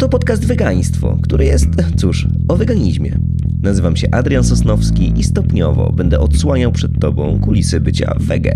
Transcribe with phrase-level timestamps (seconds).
[0.00, 3.18] Oto podcast Wegaństwo, który jest, cóż, o weganizmie.
[3.62, 8.54] Nazywam się Adrian Sosnowski i stopniowo będę odsłaniał przed Tobą kulisy bycia wege.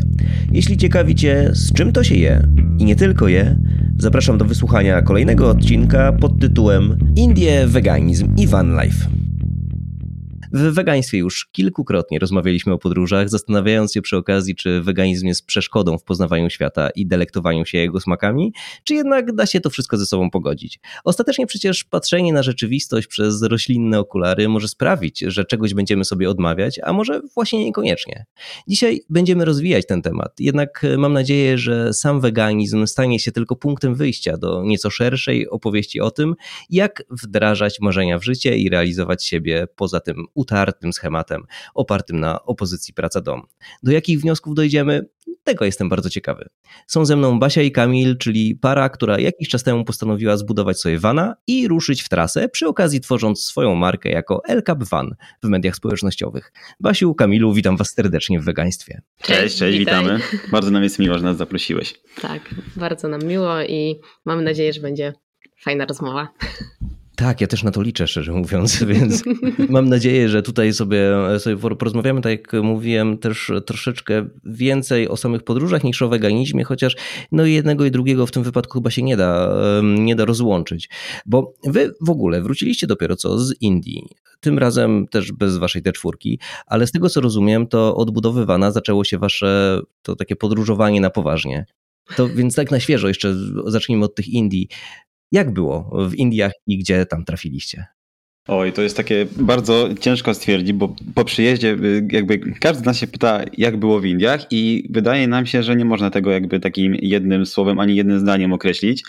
[0.52, 3.56] Jeśli ciekawi Cię, z czym to się je i nie tylko je,
[3.98, 9.23] zapraszam do wysłuchania kolejnego odcinka pod tytułem Indie, weganizm i van life.
[10.56, 15.98] W wegaństwie już kilkukrotnie rozmawialiśmy o podróżach, zastanawiając się przy okazji, czy weganizm jest przeszkodą
[15.98, 18.52] w poznawaniu świata i delektowaniu się jego smakami,
[18.84, 20.80] czy jednak da się to wszystko ze sobą pogodzić.
[21.04, 26.80] Ostatecznie przecież patrzenie na rzeczywistość przez roślinne okulary może sprawić, że czegoś będziemy sobie odmawiać,
[26.82, 28.24] a może właśnie niekoniecznie.
[28.68, 33.94] Dzisiaj będziemy rozwijać ten temat, jednak mam nadzieję, że sam weganizm stanie się tylko punktem
[33.94, 36.34] wyjścia do nieco szerszej opowieści o tym,
[36.70, 41.42] jak wdrażać marzenia w życie i realizować siebie poza tym utartym schematem
[41.74, 43.42] opartym na opozycji praca-dom.
[43.82, 45.06] Do jakich wniosków dojdziemy?
[45.44, 46.48] Tego jestem bardzo ciekawy.
[46.86, 50.98] Są ze mną Basia i Kamil, czyli para, która jakiś czas temu postanowiła zbudować sobie
[50.98, 55.48] vana i ruszyć w trasę, przy okazji tworząc swoją markę jako El Cap Van w
[55.48, 56.52] mediach społecznościowych.
[56.80, 59.02] Basiu, Kamilu, witam was serdecznie w wegaństwie.
[59.22, 60.20] Cześć, cześć, cześć witamy.
[60.52, 61.94] Bardzo nam jest miło, że nas zaprosiłeś.
[62.22, 65.12] Tak, bardzo nam miło i mam nadzieję, że będzie
[65.64, 66.28] fajna rozmowa.
[67.16, 69.22] Tak, ja też na to liczę, szczerze mówiąc, więc
[69.68, 75.42] mam nadzieję, że tutaj sobie, sobie porozmawiamy, tak jak mówiłem, też troszeczkę więcej o samych
[75.42, 76.96] podróżach niż o weganizmie, chociaż
[77.32, 80.90] no jednego i drugiego w tym wypadku chyba się nie da, nie da rozłączyć.
[81.26, 84.06] Bo wy w ogóle wróciliście dopiero co z Indii,
[84.40, 89.04] tym razem też bez waszej te czwórki, ale z tego co rozumiem, to odbudowywana zaczęło
[89.04, 91.66] się wasze to takie podróżowanie na poważnie.
[92.16, 93.34] To więc tak na świeżo jeszcze
[93.66, 94.68] zacznijmy od tych Indii.
[95.34, 97.86] Jak było w Indiach i gdzie tam trafiliście?
[98.48, 102.96] Oj, to jest takie bardzo ciężko stwierdzić, bo po przyjeździe y, jakby każdy z nas
[102.98, 106.60] się pyta, jak było w Indiach i wydaje nam się, że nie można tego jakby
[106.60, 109.02] takim jednym słowem ani jednym zdaniem określić.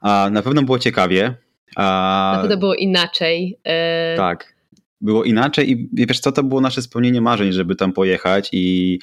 [0.00, 1.34] A na pewno było ciekawie.
[1.76, 2.32] A...
[2.34, 3.58] Na pewno było inaczej.
[3.64, 4.57] E, tak
[5.00, 8.98] było inaczej i wiesz co, to było nasze spełnienie marzeń, żeby tam pojechać i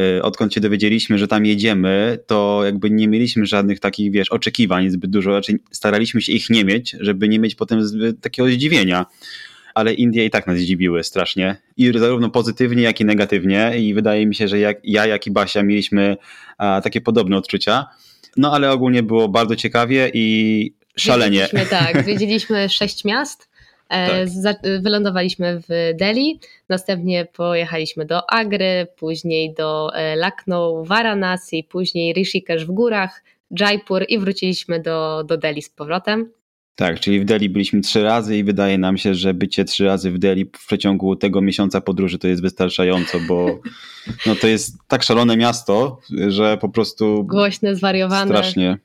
[0.00, 4.90] y, odkąd się dowiedzieliśmy, że tam jedziemy, to jakby nie mieliśmy żadnych takich, wiesz, oczekiwań
[4.90, 9.06] zbyt dużo, raczej staraliśmy się ich nie mieć, żeby nie mieć potem zbyt takiego zdziwienia.
[9.74, 11.56] Ale Indie i tak nas zdziwiły strasznie.
[11.76, 13.72] I zarówno pozytywnie, jak i negatywnie.
[13.78, 16.16] I wydaje mi się, że jak, ja, jak i Basia mieliśmy
[16.58, 17.86] a, takie podobne odczucia.
[18.36, 21.46] No ale ogólnie było bardzo ciekawie i szalenie.
[21.46, 23.53] Zwiedziliśmy, tak, zwiedziliśmy sześć miast
[23.88, 24.56] tak.
[24.80, 32.70] Wylądowaliśmy w Delhi, następnie pojechaliśmy do Agry, później do e, Lucknow, Varanasi, później Rishikesh w
[32.70, 33.22] górach,
[33.60, 36.30] Jaipur i wróciliśmy do, do Delhi z powrotem.
[36.76, 40.10] Tak, czyli w Delhi byliśmy trzy razy i wydaje nam się, że bycie trzy razy
[40.10, 43.60] w Delhi w przeciągu tego miesiąca podróży to jest wystarczająco, bo
[44.26, 47.24] no to jest tak szalone miasto, że po prostu...
[47.24, 48.26] Głośne, zwariowane.
[48.26, 48.78] Strasznie.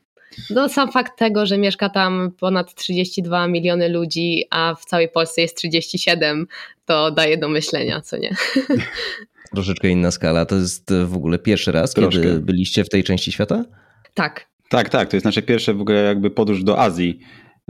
[0.49, 5.41] No sam fakt tego, że mieszka tam ponad 32 miliony ludzi, a w całej Polsce
[5.41, 6.47] jest 37,
[6.85, 8.35] to daje do myślenia, co nie?
[9.53, 10.45] Troszeczkę inna skala.
[10.45, 12.21] To jest w ogóle pierwszy raz, Troszkę.
[12.21, 13.65] kiedy byliście w tej części świata?
[14.13, 14.45] Tak.
[14.69, 15.09] Tak, tak.
[15.09, 17.19] To jest nasze pierwsze w ogóle jakby podróż do Azji.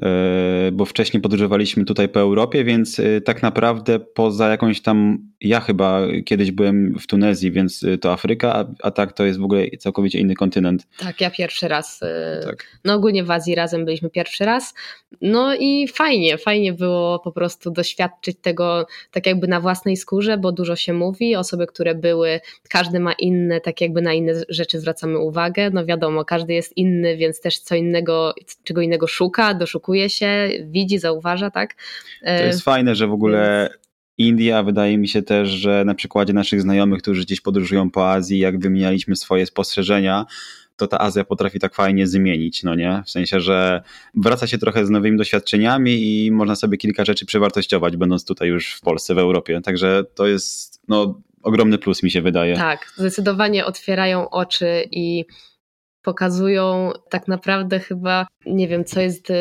[0.02, 5.60] E, bo wcześniej podróżowaliśmy tutaj po Europie, więc e, tak naprawdę poza jakąś tam, ja
[5.60, 9.44] chyba kiedyś byłem w Tunezji, więc e, to Afryka, a, a tak to jest w
[9.44, 10.88] ogóle całkowicie inny kontynent.
[10.98, 12.00] Tak, ja pierwszy raz.
[12.46, 12.68] Tak.
[12.86, 14.74] No ogólnie w Azji razem byliśmy pierwszy raz.
[15.22, 20.52] No i fajnie, fajnie było po prostu doświadczyć tego tak jakby na własnej skórze, bo
[20.52, 22.40] dużo się mówi, osoby, które były,
[22.70, 25.70] każdy ma inne, tak jakby na inne rzeczy zwracamy uwagę.
[25.74, 28.34] No wiadomo, każdy jest inny, więc też co innego,
[28.64, 31.76] czego innego szuka, doszukuje doszukuje się, widzi, zauważa, tak?
[32.26, 33.70] To jest fajne, że w ogóle
[34.18, 38.40] India, wydaje mi się też, że na przykładzie naszych znajomych, którzy gdzieś podróżują po Azji,
[38.40, 40.26] jak wymienialiśmy swoje spostrzeżenia,
[40.78, 43.04] to ta Azja potrafi tak fajnie zmienić, no nie?
[43.06, 43.82] W sensie, że
[44.16, 48.76] wraca się trochę z nowymi doświadczeniami i można sobie kilka rzeczy przewartościować, będąc tutaj już
[48.76, 49.62] w Polsce, w Europie.
[49.62, 52.56] Także to jest no, ogromny plus, mi się wydaje.
[52.56, 55.26] Tak, zdecydowanie otwierają oczy i
[56.02, 59.32] pokazują tak naprawdę chyba, nie wiem, co jest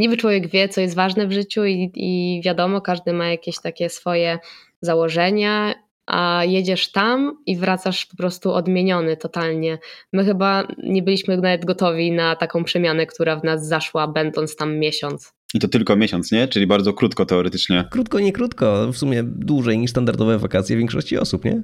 [0.00, 3.88] niby człowiek wie, co jest ważne w życiu i, i wiadomo, każdy ma jakieś takie
[3.88, 4.38] swoje
[4.80, 5.74] założenia,
[6.06, 9.78] a jedziesz tam i wracasz po prostu odmieniony totalnie.
[10.12, 14.78] My chyba nie byliśmy nawet gotowi na taką przemianę, która w nas zaszła, będąc tam
[14.78, 15.32] miesiąc.
[15.54, 16.48] I to tylko miesiąc, nie?
[16.48, 17.84] Czyli bardzo krótko teoretycznie.
[17.90, 18.92] Krótko, nie krótko.
[18.92, 21.62] W sumie dłużej niż standardowe wakacje większości osób, nie?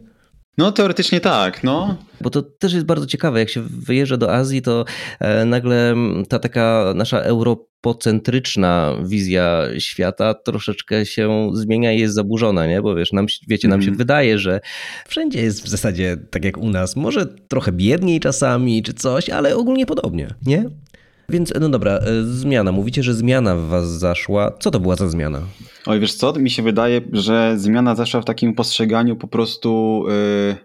[0.58, 1.96] No, teoretycznie tak, no.
[2.20, 4.84] Bo to też jest bardzo ciekawe, jak się wyjeżdża do Azji, to
[5.20, 5.94] e, nagle
[6.28, 12.82] ta taka nasza europocentryczna wizja świata troszeczkę się zmienia i jest zaburzona, nie?
[12.82, 13.98] Bo wiesz, nam, wiecie, nam się mm.
[13.98, 14.60] wydaje, że
[15.08, 16.96] wszędzie jest w zasadzie tak jak u nas.
[16.96, 20.64] Może trochę biedniej czasami czy coś, ale ogólnie podobnie, nie?
[21.28, 22.72] Więc no dobra, e, zmiana.
[22.72, 24.52] Mówicie, że zmiana w was zaszła.
[24.60, 25.40] Co to była za zmiana?
[25.86, 30.04] Oj, wiesz co, mi się wydaje, że zmiana zaszła w takim postrzeganiu po prostu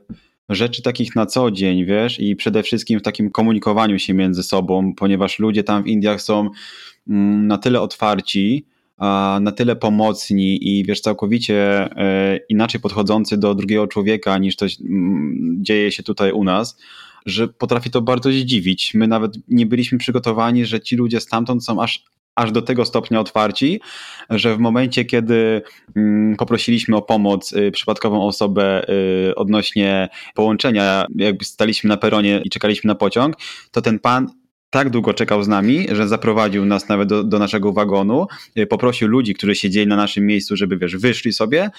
[0.09, 0.15] yy,
[0.55, 4.93] rzeczy takich na co dzień, wiesz, i przede wszystkim w takim komunikowaniu się między sobą,
[4.95, 6.49] ponieważ ludzie tam w Indiach są
[7.09, 8.65] mm, na tyle otwarci,
[9.41, 15.57] na tyle pomocni i wiesz, całkowicie e, inaczej podchodzący do drugiego człowieka niż to mm,
[15.61, 16.77] dzieje się tutaj u nas,
[17.25, 18.94] że potrafi to bardzo zdziwić.
[18.94, 22.03] My nawet nie byliśmy przygotowani, że ci ludzie stamtąd są aż
[22.35, 23.81] aż do tego stopnia otwarci,
[24.29, 25.62] że w momencie, kiedy
[25.95, 28.89] mm, poprosiliśmy o pomoc y, przypadkową osobę
[29.29, 33.35] y, odnośnie połączenia, jakby staliśmy na peronie i czekaliśmy na pociąg,
[33.71, 34.27] to ten pan
[34.71, 38.27] tak długo czekał z nami, że zaprowadził nas nawet do, do, naszego wagonu,
[38.57, 41.69] y, poprosił ludzi, którzy siedzieli na naszym miejscu, żeby wiesz, wyszli sobie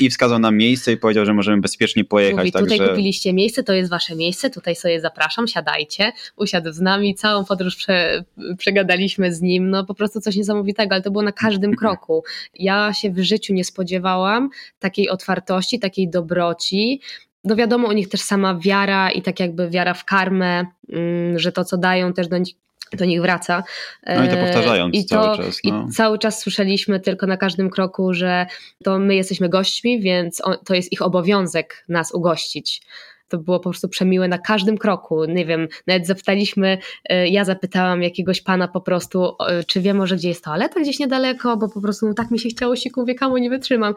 [0.00, 2.36] i wskazał nam miejsce i powiedział, że możemy bezpiecznie pojechać.
[2.36, 2.88] Mówi, tutaj także...
[2.88, 6.12] kupiliście miejsce, to jest wasze miejsce, tutaj sobie zapraszam, siadajcie.
[6.36, 8.24] Usiadł z nami, całą podróż prze,
[8.58, 12.24] przegadaliśmy z nim, no po prostu coś niesamowitego, ale to było na każdym kroku.
[12.54, 17.00] Ja się w życiu nie spodziewałam takiej otwartości, takiej dobroci,
[17.44, 21.52] no wiadomo, u nich też sama wiara i tak jakby wiara w karmę, mm, że
[21.52, 22.54] to, co dają, też do nich
[22.92, 23.64] do nich wraca.
[24.06, 25.60] No i to powtarzając I to, cały czas.
[25.64, 25.86] No.
[25.88, 28.46] I cały czas słyszeliśmy tylko na każdym kroku, że
[28.84, 32.82] to my jesteśmy gośćmi, więc to jest ich obowiązek nas ugościć.
[33.28, 35.24] To było po prostu przemiłe na każdym kroku.
[35.24, 39.36] Nie wiem, nawet zapytaliśmy, e, ja zapytałam jakiegoś pana po prostu,
[39.66, 42.76] czy wie może gdzie jest toaleta gdzieś niedaleko, bo po prostu tak mi się chciało
[42.76, 43.94] siku wiekamu, nie wytrzymam.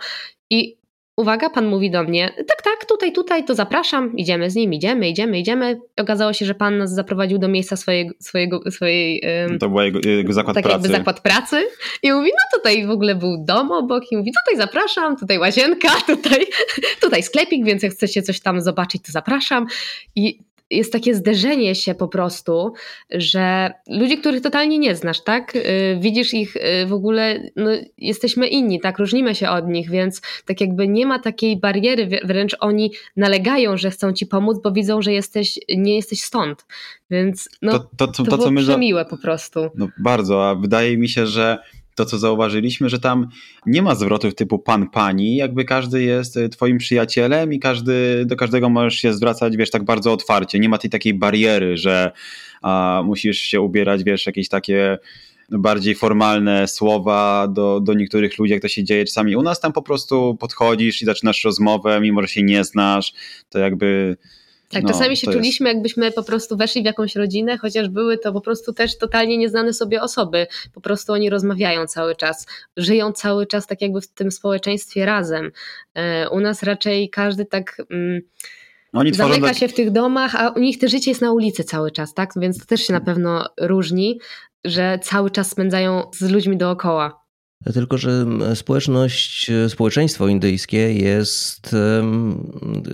[0.49, 0.77] I
[1.17, 5.09] Uwaga, pan mówi do mnie, tak, tak, tutaj, tutaj, to zapraszam, idziemy z nim, idziemy,
[5.09, 5.79] idziemy, idziemy.
[5.97, 9.23] Okazało się, że pan nas zaprowadził do miejsca swojego, swojego, swojej...
[9.59, 10.81] To był jego, jego zakład tak pracy.
[10.81, 11.67] jakby zakład pracy
[12.03, 15.89] i mówi, no tutaj w ogóle był dom obok i mówi, tutaj zapraszam, tutaj łazienka,
[16.15, 16.45] tutaj,
[17.01, 19.65] tutaj sklepik, więc jak chcecie coś tam zobaczyć, to zapraszam.
[20.15, 20.39] I
[20.69, 22.73] jest takie zderzenie się po prostu,
[23.11, 25.55] że ludzi, których totalnie nie znasz, tak?
[25.55, 28.99] Y, widzisz ich y, w ogóle, no, jesteśmy inni, tak?
[28.99, 33.91] Różnimy się od nich, więc tak jakby nie ma takiej bariery, wręcz oni nalegają, że
[33.91, 36.65] chcą ci pomóc, bo widzą, że jesteś, nie jesteś stąd.
[37.09, 39.69] Więc no, to, to, to, to, to co my przemiłe po prostu.
[39.75, 41.57] No, bardzo, a wydaje mi się, że
[41.95, 43.27] to, co zauważyliśmy, że tam
[43.65, 48.35] nie ma zwrotów typu pan, pani, jakby każdy jest e, twoim przyjacielem i każdy, do
[48.35, 50.59] każdego możesz się zwracać, wiesz, tak bardzo otwarcie.
[50.59, 52.11] Nie ma tej takiej bariery, że
[52.61, 54.97] a, musisz się ubierać, wiesz, jakieś takie
[55.49, 59.35] bardziej formalne słowa do, do niektórych ludzi, jak to się dzieje czasami.
[59.35, 63.13] U nas tam po prostu podchodzisz i zaczynasz rozmowę, mimo że się nie znasz,
[63.49, 64.17] to jakby
[64.73, 65.75] tak, no, czasami się czuliśmy, jest...
[65.75, 69.73] jakbyśmy po prostu weszli w jakąś rodzinę, chociaż były to po prostu też totalnie nieznane
[69.73, 70.47] sobie osoby.
[70.73, 72.47] Po prostu oni rozmawiają cały czas,
[72.77, 75.51] żyją cały czas tak jakby w tym społeczeństwie razem.
[75.93, 77.81] E, u nas raczej każdy tak.
[77.91, 78.21] Mm,
[78.93, 81.91] oni zamyka się w tych domach, a u nich to życie jest na ulicy cały
[81.91, 82.31] czas, tak?
[82.35, 84.19] Więc to też się na pewno różni,
[84.65, 87.22] że cały czas spędzają z ludźmi dookoła.
[87.73, 88.25] Tylko, że
[88.55, 91.75] społeczność, społeczeństwo indyjskie jest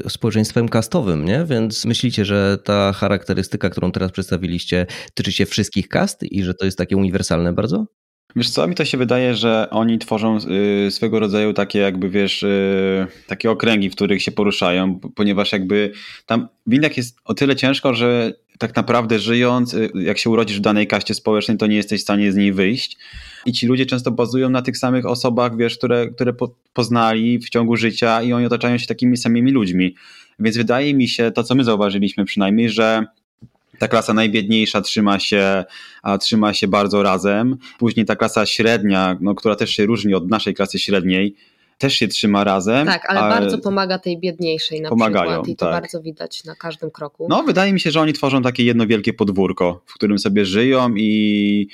[0.08, 1.46] społeczeństwem kastowym, nie?
[1.46, 6.66] Więc myślicie, że ta charakterystyka, którą teraz przedstawiliście, tyczy się wszystkich kast i że to
[6.66, 7.86] jest takie uniwersalne bardzo?
[8.36, 10.38] Wiesz co, mi to się wydaje, że oni tworzą
[10.88, 15.92] y, swego rodzaju takie jakby, wiesz, y, takie okręgi, w których się poruszają, ponieważ jakby
[16.26, 20.58] tam w Indiach jest o tyle ciężko, że tak naprawdę żyjąc, y, jak się urodzisz
[20.58, 22.98] w danej kaście społecznej, to nie jesteś w stanie z niej wyjść.
[23.46, 26.34] I ci ludzie często bazują na tych samych osobach, wiesz, które, które
[26.74, 29.96] poznali w ciągu życia i oni otaczają się takimi samymi ludźmi.
[30.40, 33.06] Więc wydaje mi się, to co my zauważyliśmy przynajmniej, że
[33.80, 35.64] ta klasa najbiedniejsza trzyma się,
[36.04, 37.58] a trzyma się bardzo razem.
[37.78, 41.36] Później ta klasa średnia, no, która też się różni od naszej klasy średniej,
[41.80, 42.88] też się trzyma razem.
[42.88, 45.82] Tak, ale, ale bardzo pomaga tej biedniejszej na pomagają, przykład i to tak.
[45.82, 47.28] bardzo widać na każdym kroku.
[47.30, 50.94] No, wydaje mi się, że oni tworzą takie jedno wielkie podwórko, w którym sobie żyją
[50.96, 51.68] i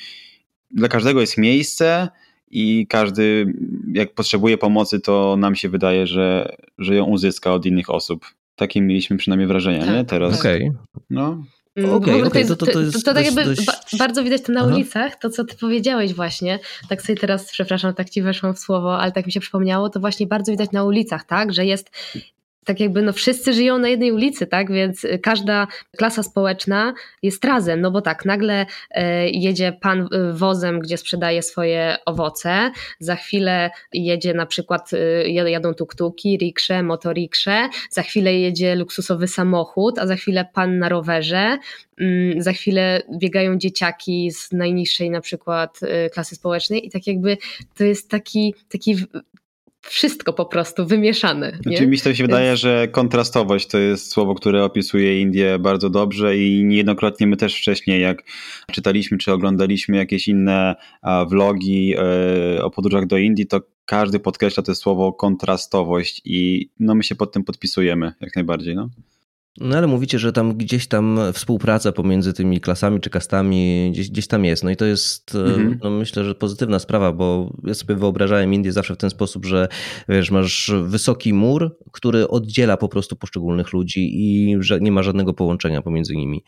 [0.71, 2.07] dla każdego jest miejsce
[2.51, 3.53] i każdy
[3.93, 8.25] jak potrzebuje pomocy, to nam się wydaje, że, że ją uzyska od innych osób.
[8.55, 10.05] Takie mieliśmy przynajmniej wrażenie, tak, nie?
[10.05, 10.39] Teraz.
[10.39, 10.69] Okej.
[10.69, 11.03] Okay.
[11.09, 11.43] No.
[11.75, 13.65] Mm, okay, okay, to, to, to, jest to, to tak jakby dość...
[13.65, 14.69] ba bardzo widać to na Aha.
[14.69, 18.99] ulicach, to co ty powiedziałeś właśnie, tak sobie teraz, przepraszam, tak ci weszłam w słowo,
[18.99, 21.91] ale tak mi się przypomniało, to właśnie bardzo widać na ulicach, tak, że jest
[22.65, 24.71] tak jakby no wszyscy żyją na jednej ulicy, tak?
[24.71, 25.67] Więc y, każda
[25.97, 26.93] klasa społeczna
[27.23, 32.71] jest razem, no bo tak, nagle e, jedzie pan y, wozem, gdzie sprzedaje swoje owoce,
[32.99, 39.99] za chwilę jedzie na przykład, y, jadą tuktuki, riksze, motoriksze, za chwilę jedzie luksusowy samochód,
[39.99, 41.57] a za chwilę pan na rowerze,
[41.99, 45.79] mm, za chwilę biegają dzieciaki z najniższej na przykład
[46.13, 46.87] klasy społecznej.
[46.87, 47.37] I tak jakby
[47.77, 48.95] to jest taki, taki
[49.89, 51.51] wszystko po prostu wymieszane.
[51.65, 51.77] Nie?
[51.77, 56.63] Znaczy, mi się wydaje, że kontrastowość to jest słowo, które opisuje Indię bardzo dobrze i
[56.63, 58.23] niejednokrotnie my też wcześniej, jak
[58.71, 60.75] czytaliśmy czy oglądaliśmy jakieś inne
[61.29, 67.03] vlogi e, o podróżach do Indii, to każdy podkreśla to słowo kontrastowość i no my
[67.03, 68.75] się pod tym podpisujemy jak najbardziej.
[68.75, 68.89] No.
[69.59, 74.27] No ale mówicie, że tam gdzieś tam współpraca pomiędzy tymi klasami czy kastami gdzieś, gdzieś
[74.27, 74.63] tam jest.
[74.63, 75.79] No i to jest e, mhm.
[75.83, 79.67] no myślę, że pozytywna sprawa, bo ja sobie wyobrażałem Indię zawsze w ten sposób, że
[80.09, 85.33] wiesz, masz wysoki mur, który oddziela po prostu poszczególnych ludzi i że nie ma żadnego
[85.33, 86.43] połączenia pomiędzy nimi.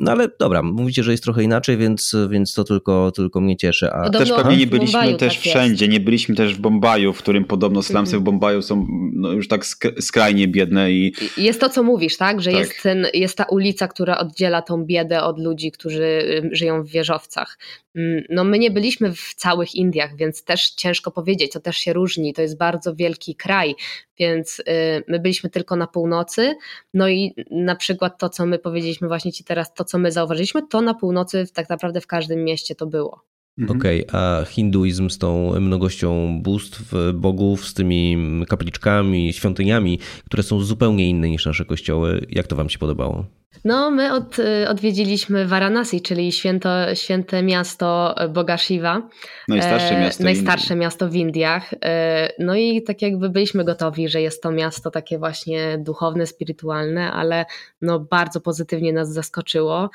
[0.00, 3.92] No ale dobra, mówicie, że jest trochę inaczej, więc, więc to tylko, tylko mnie cieszy.
[3.92, 4.04] A...
[4.04, 5.92] Podobno też pewnie nie byliśmy Bombaju też tak wszędzie, jest.
[5.92, 8.22] nie byliśmy też w Bombaju, w którym podobno slumsy mhm.
[8.22, 9.66] w Bombaju są no, już tak
[10.00, 11.12] skrajnie biedne i...
[11.36, 12.40] Jest to, co mówi mówisz, tak?
[12.40, 12.60] Że tak.
[12.60, 16.22] Jest, ten, jest ta ulica, która oddziela tą biedę od ludzi, którzy
[16.52, 17.58] żyją w wieżowcach.
[17.94, 21.92] Mm, no my nie byliśmy w całych Indiach, więc też ciężko powiedzieć, to też się
[21.92, 22.34] różni.
[22.34, 23.74] To jest bardzo wielki kraj,
[24.18, 24.62] więc y,
[25.08, 26.54] my byliśmy tylko na północy.
[26.94, 30.68] No i na przykład to, co my powiedzieliśmy właśnie ci teraz, to co my zauważyliśmy,
[30.68, 33.35] to na północy tak naprawdę w każdym mieście to było.
[33.58, 33.78] Mhm.
[33.78, 38.16] Okej, okay, a hinduizm z tą mnogością bóstw, bogów, z tymi
[38.48, 43.26] kapliczkami, świątyniami, które są zupełnie inne niż nasze kościoły, jak to wam się podobało?
[43.64, 44.36] No, my od,
[44.68, 49.08] odwiedziliśmy Varanasi, czyli święto, święte miasto Boga Shiva.
[49.48, 51.74] Najstarsze e, miasto, najstarsze miasto w Indiach.
[51.84, 57.12] E, no i tak jakby byliśmy gotowi, że jest to miasto takie właśnie duchowne, spirytualne,
[57.12, 57.44] ale
[57.82, 59.90] no bardzo pozytywnie nas zaskoczyło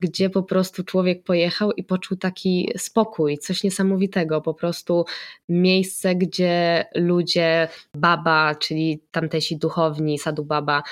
[0.00, 5.04] gdzie po prostu człowiek pojechał i poczuł taki spokój, coś niesamowitego, po prostu
[5.48, 10.82] miejsce, gdzie ludzie, baba, czyli tamtejsi duchowni, sadu baba,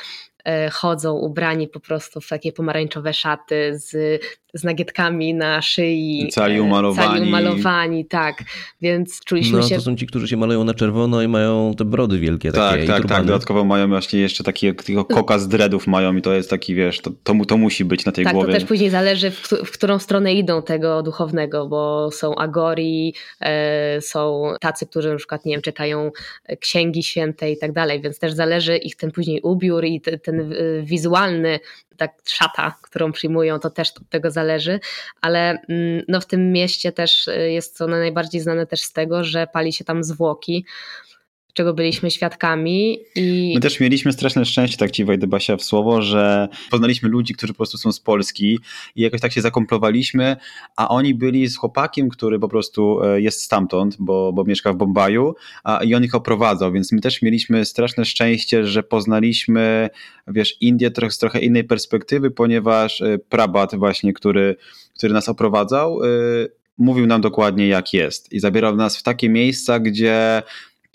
[0.47, 4.21] E, chodzą ubrani po prostu w takie pomarańczowe szaty z,
[4.59, 6.29] z nagietkami na szyi.
[6.31, 7.09] Cali e, umalowani.
[7.09, 8.45] Cali umalowani, tak.
[8.81, 9.75] Więc czuliśmy no, się...
[9.75, 12.87] to są ci, którzy się malują na czerwono i mają te brody wielkie tak, takie.
[12.87, 16.51] Tak, tak, dodatkowo mają właśnie jeszcze taki takiego koka z dreadów mają i to jest
[16.51, 18.47] taki, wiesz, to, to, to musi być na tej tak, głowie.
[18.47, 23.15] Tak, to też później zależy w, w, którą stronę idą tego duchownego, bo są agori,
[23.41, 26.11] e, są tacy, którzy na przykład, nie wiem, czytają
[26.61, 30.53] księgi święte i tak dalej, więc też zależy ich ten później ubiór i ten ten
[30.53, 31.61] y, wizualny,
[31.97, 34.46] tak szata, którą przyjmują, to też od tego zależy,
[35.21, 39.25] ale mm, no w tym mieście też y, jest to najbardziej znane też z tego,
[39.25, 40.65] że pali się tam zwłoki,
[41.57, 42.99] czego byliśmy świadkami.
[43.15, 43.53] I...
[43.55, 47.53] My też mieliśmy straszne szczęście, tak ci wejdę Basia w słowo, że poznaliśmy ludzi, którzy
[47.53, 48.59] po prostu są z Polski
[48.97, 50.37] i jakoś tak się zakomplowaliśmy,
[50.77, 54.77] a oni byli z chłopakiem, który po prostu e, jest stamtąd, bo, bo mieszka w
[54.77, 55.35] Bombaju
[55.65, 59.91] a, i on ich oprowadzał, więc my też mieliśmy straszne szczęście, że poznaliśmy,
[60.29, 64.57] wiesz, Indię trochę, z trochę innej perspektywy, ponieważ e, Prabat właśnie, który,
[64.99, 66.09] który nas oprowadzał, e,
[66.79, 70.43] mówił nam dokładnie jak jest i zabierał nas w takie miejsca, gdzie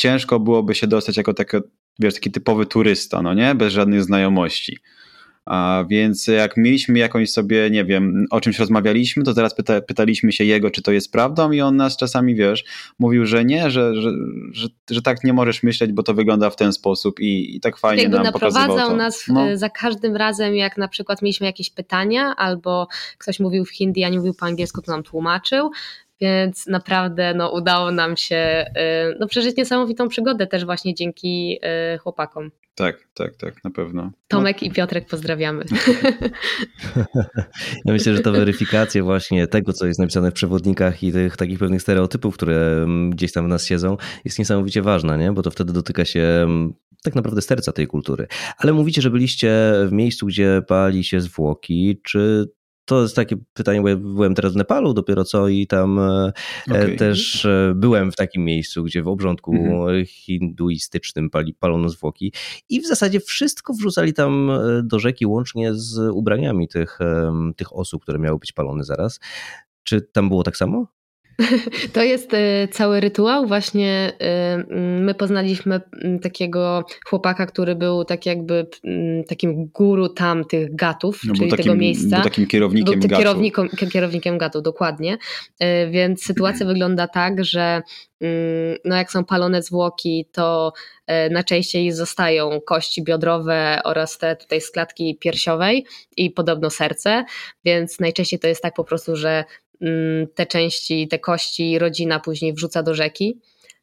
[0.01, 1.58] ciężko byłoby się dostać jako taki,
[2.00, 3.55] wiesz, taki typowy turysta, no nie?
[3.55, 4.77] Bez żadnych znajomości.
[5.46, 10.31] A więc jak mieliśmy jakąś sobie, nie wiem, o czymś rozmawialiśmy, to zaraz pyta, pytaliśmy
[10.31, 12.65] się jego, czy to jest prawdą i on nas czasami, wiesz,
[13.00, 14.12] mówił, że nie, że, że,
[14.51, 17.77] że, że tak nie możesz myśleć, bo to wygląda w ten sposób i, i tak
[17.77, 18.96] fajnie Jakby nam naprowadzał to.
[18.96, 19.58] nas no.
[19.58, 24.10] za każdym razem, jak na przykład mieliśmy jakieś pytania albo ktoś mówił w hindi, a
[24.10, 25.72] nie mówił po angielsku, to nam tłumaczył,
[26.21, 28.65] więc naprawdę no, udało nam się
[29.11, 31.59] y, no, przeżyć niesamowitą przygodę też właśnie dzięki
[31.95, 32.51] y, chłopakom.
[32.75, 34.11] Tak, tak, tak, na pewno.
[34.27, 34.67] Tomek no.
[34.67, 35.65] i Piotrek pozdrawiamy.
[37.85, 41.59] Ja myślę, że ta weryfikacja właśnie tego, co jest napisane w przewodnikach i tych takich
[41.59, 45.31] pewnych stereotypów, które mm, gdzieś tam w nas siedzą, jest niesamowicie ważna, nie?
[45.31, 46.73] bo to wtedy dotyka się mm,
[47.03, 48.27] tak naprawdę serca tej kultury.
[48.57, 52.01] Ale mówicie, że byliście w miejscu, gdzie pali się zwłoki.
[52.03, 52.51] Czy
[52.85, 56.33] to jest takie pytanie, bo ja byłem teraz w Nepalu dopiero co i tam e,
[56.69, 56.95] okay.
[56.95, 60.05] też e, byłem w takim miejscu, gdzie w obrządku mhm.
[60.05, 62.33] hinduistycznym pali, palono zwłoki
[62.69, 67.00] i w zasadzie wszystko wrzucali tam e, do rzeki łącznie z ubraniami tych,
[67.55, 69.19] tych osób, które miały być palone zaraz.
[69.83, 70.88] Czy tam było tak samo?
[71.93, 73.48] To jest e, cały rytuał.
[73.48, 74.63] Właśnie e,
[75.01, 75.81] my poznaliśmy
[76.21, 78.67] takiego chłopaka, który był tak jakby
[79.27, 82.15] takim guru tam tych gatów, no, czyli takim, tego miejsca.
[82.15, 83.21] Był takim kierownikiem był gatu.
[83.21, 85.17] Kierownikiem, kierownikiem gatu, dokładnie.
[85.60, 87.81] E, więc sytuacja wygląda tak, że
[88.86, 90.74] no jak są palone zwłoki, to
[91.31, 95.86] najczęściej zostają kości biodrowe oraz te tutaj z klatki piersiowej
[96.17, 97.25] i podobno serce,
[97.65, 99.43] więc najczęściej to jest tak po prostu, że
[100.35, 103.39] te części, te kości rodzina później wrzuca do rzeki.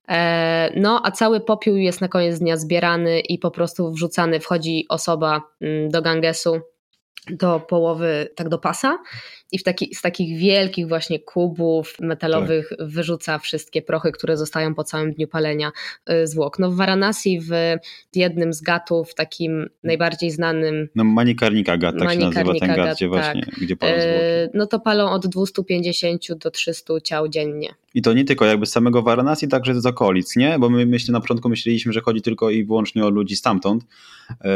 [0.09, 4.87] E, no, a cały popiół jest na koniec dnia zbierany i po prostu wrzucany, wchodzi
[4.89, 6.61] osoba mm, do Gangesu
[7.31, 8.99] do połowy, tak do pasa
[9.53, 12.89] i w taki, z takich wielkich właśnie kubów metalowych tak.
[12.89, 15.73] wyrzuca wszystkie prochy, które zostają po całym dniu palenia
[16.11, 16.59] y, zwłok.
[16.59, 17.51] No w Varanasi w
[18.15, 20.89] jednym z gatów, takim najbardziej znanym...
[20.95, 23.55] No Manikarnika Gat, tak się nazywa ten gat, gdzie właśnie, tak.
[23.55, 24.51] gdzie palą zwłoki.
[24.55, 27.75] No to palą od 250 do 300 ciał dziennie.
[27.95, 30.59] I to nie tylko jakby z samego Varanasi, także z okolic, nie?
[30.59, 33.85] Bo my myślę, na początku myśleliśmy, że chodzi tylko i wyłącznie o ludzi stamtąd,
[34.45, 34.49] e,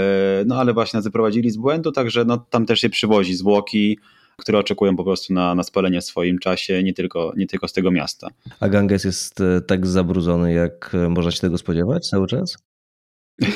[0.46, 3.99] no ale właśnie nas wyprowadzili z błędu, także no, tam też się przywozi zwłoki,
[4.42, 7.72] które oczekują po prostu na, na spalenie w swoim czasie, nie tylko, nie tylko z
[7.72, 8.28] tego miasta.
[8.61, 12.56] A Ganges jest e, tak zabrudzony, jak e, można się tego spodziewać cały czas?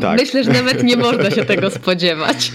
[0.00, 0.20] Tak.
[0.20, 2.52] Myślę, że nawet nie można się tego spodziewać.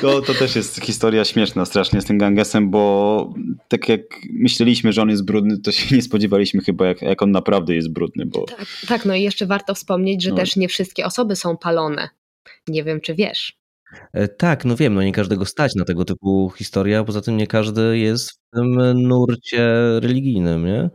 [0.00, 3.34] To, to też jest historia śmieszna strasznie z tym Gangesem, bo
[3.68, 4.00] tak jak
[4.32, 7.92] myśleliśmy, że on jest brudny, to się nie spodziewaliśmy chyba, jak, jak on naprawdę jest
[7.92, 8.26] brudny.
[8.26, 8.44] Bo...
[8.44, 10.36] Tak, tak, no i jeszcze warto wspomnieć, że no.
[10.36, 12.08] też nie wszystkie osoby są palone.
[12.68, 13.61] Nie wiem, czy wiesz.
[14.12, 17.46] E, tak, no wiem, no nie każdego stać na tego typu historia, poza tym nie
[17.46, 18.74] każdy jest w tym
[19.08, 20.90] nurcie religijnym, nie?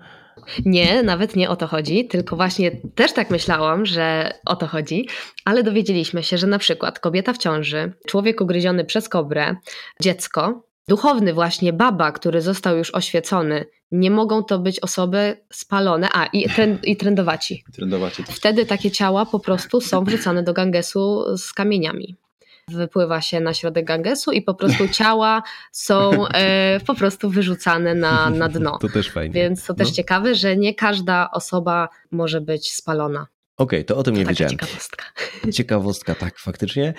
[0.66, 5.08] Nie, nawet nie o to chodzi, tylko właśnie też tak myślałam, że o to chodzi,
[5.46, 9.56] ale dowiedzieliśmy się, że na przykład kobieta w ciąży, człowiek ugryziony przez kobrę,
[10.02, 16.26] dziecko, duchowny właśnie baba, który został już oświecony, nie mogą to być osoby spalone, a
[16.26, 17.64] i, trend, i trendowaci.
[17.74, 18.24] trendowaci.
[18.24, 22.18] Wtedy takie ciała po prostu są wrzucane do Gangesu z kamieniami
[22.68, 28.30] wypływa się na środek Gangesu i po prostu ciała są e, po prostu wyrzucane na,
[28.30, 28.78] na dno.
[28.78, 29.34] To też fajnie.
[29.34, 29.94] Więc to też no.
[29.94, 33.28] ciekawe, że nie każda osoba może być spalona.
[33.58, 34.52] Okej, okay, to o tym to nie wiedziałem.
[34.52, 35.06] Ciekawostka.
[35.54, 36.94] Ciekawostka, tak, faktycznie.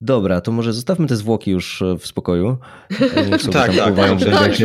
[0.00, 2.56] Dobra, to może zostawmy te zwłoki już e, w spokoju.
[3.16, 4.56] E, tak, tak, pływają tak, tak,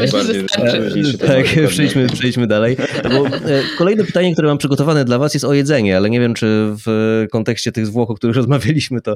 [1.28, 2.78] tak przejdźmy, przejdźmy dalej.
[3.04, 6.34] Bo e, kolejne pytanie, które mam przygotowane dla was jest o jedzenie, ale nie wiem,
[6.34, 6.48] czy
[6.86, 9.16] w kontekście tych zwłok, o których rozmawialiśmy, to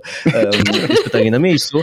[0.85, 1.81] jest pytanie na miejscu,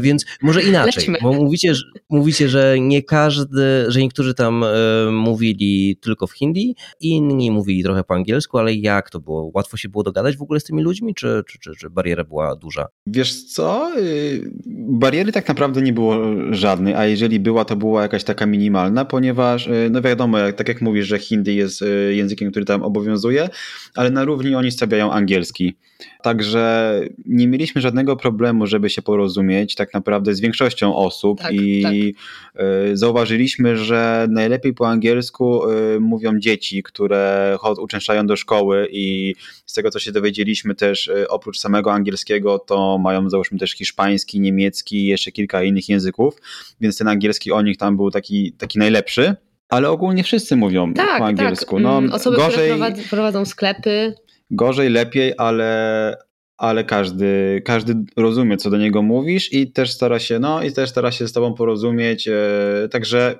[0.00, 0.92] więc może inaczej.
[0.96, 1.18] Lecimy.
[1.22, 4.64] Bo mówicie, że, mówicie, że nie każdy, że niektórzy tam
[5.10, 9.50] mówili tylko w hindi, inni mówili trochę po angielsku, ale jak to było?
[9.54, 12.56] Łatwo się było dogadać w ogóle z tymi ludźmi, czy, czy, czy, czy bariera była
[12.56, 12.86] duża?
[13.06, 13.98] Wiesz co, co?
[13.98, 16.16] Y, bariery tak naprawdę nie było
[16.50, 20.80] żadnej, a jeżeli była, to była jakaś taka minimalna, ponieważ, y, no wiadomo, tak jak
[20.80, 23.48] mówisz, że hindi jest y, językiem, który tam obowiązuje,
[23.94, 25.74] ale na równi oni stawiają angielski.
[26.22, 31.82] Także nie mieliśmy żadnego problemu, żeby się porozumieć tak naprawdę z większością osób tak, i
[31.82, 32.62] tak.
[32.92, 35.60] zauważyliśmy, że najlepiej po angielsku
[36.00, 39.34] mówią dzieci, które uczęszczają do szkoły i
[39.72, 44.96] z tego co się dowiedzieliśmy też oprócz samego angielskiego to mają załóżmy też hiszpański, niemiecki
[44.96, 46.40] i jeszcze kilka innych języków,
[46.80, 49.36] więc ten angielski o nich tam był taki, taki najlepszy.
[49.68, 51.22] Ale ogólnie wszyscy mówią tak, po tak.
[51.22, 51.76] angielsku.
[51.76, 51.82] Tak.
[51.82, 54.14] No, Osoby, gorzej, które prowadzą sklepy.
[54.50, 56.16] Gorzej, lepiej, ale,
[56.56, 60.90] ale każdy, każdy rozumie, co do niego mówisz i też stara się, no i też
[60.90, 62.28] stara się z tobą porozumieć.
[62.28, 63.38] E, także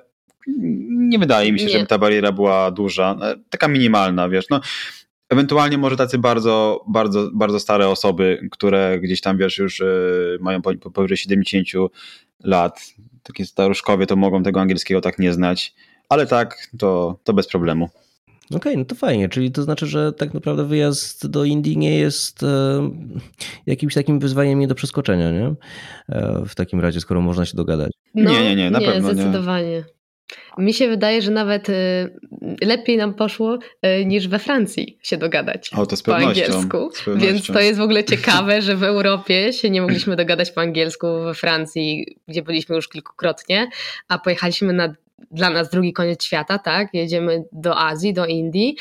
[0.89, 1.71] nie wydaje mi się, nie.
[1.71, 4.45] żeby ta bariera była duża, e, taka minimalna, wiesz.
[4.49, 4.61] No,
[5.33, 9.85] Ewentualnie może tacy bardzo, bardzo, bardzo stare osoby, które gdzieś tam, wiesz, już e,
[10.39, 10.61] mają
[10.93, 11.67] powyżej 70
[12.43, 12.79] lat,
[13.23, 15.73] takie staruszkowie, to mogą tego angielskiego tak nie znać,
[16.09, 17.89] ale tak, to, to bez problemu.
[18.45, 21.97] Okej, okay, no to fajnie, czyli to znaczy, że tak naprawdę wyjazd do Indii nie
[21.97, 22.47] jest e,
[23.65, 25.53] jakimś takim wyzwaniem nie do przeskoczenia, nie?
[26.09, 27.91] E, w takim razie, skoro można się dogadać.
[28.15, 29.69] No, nie, nie, nie, na nie, pewno zdecydowanie.
[29.69, 29.83] nie.
[30.57, 31.73] Mi się wydaje, że nawet y,
[32.61, 36.89] lepiej nam poszło y, niż we Francji się dogadać o, to z po angielsku.
[36.93, 40.61] Z Więc to jest w ogóle ciekawe, że w Europie się nie mogliśmy dogadać po
[40.61, 43.69] angielsku, we Francji, gdzie byliśmy już kilkukrotnie,
[44.07, 44.93] a pojechaliśmy na
[45.31, 46.93] dla nas drugi koniec świata, tak?
[46.93, 48.77] Jedziemy do Azji, do Indii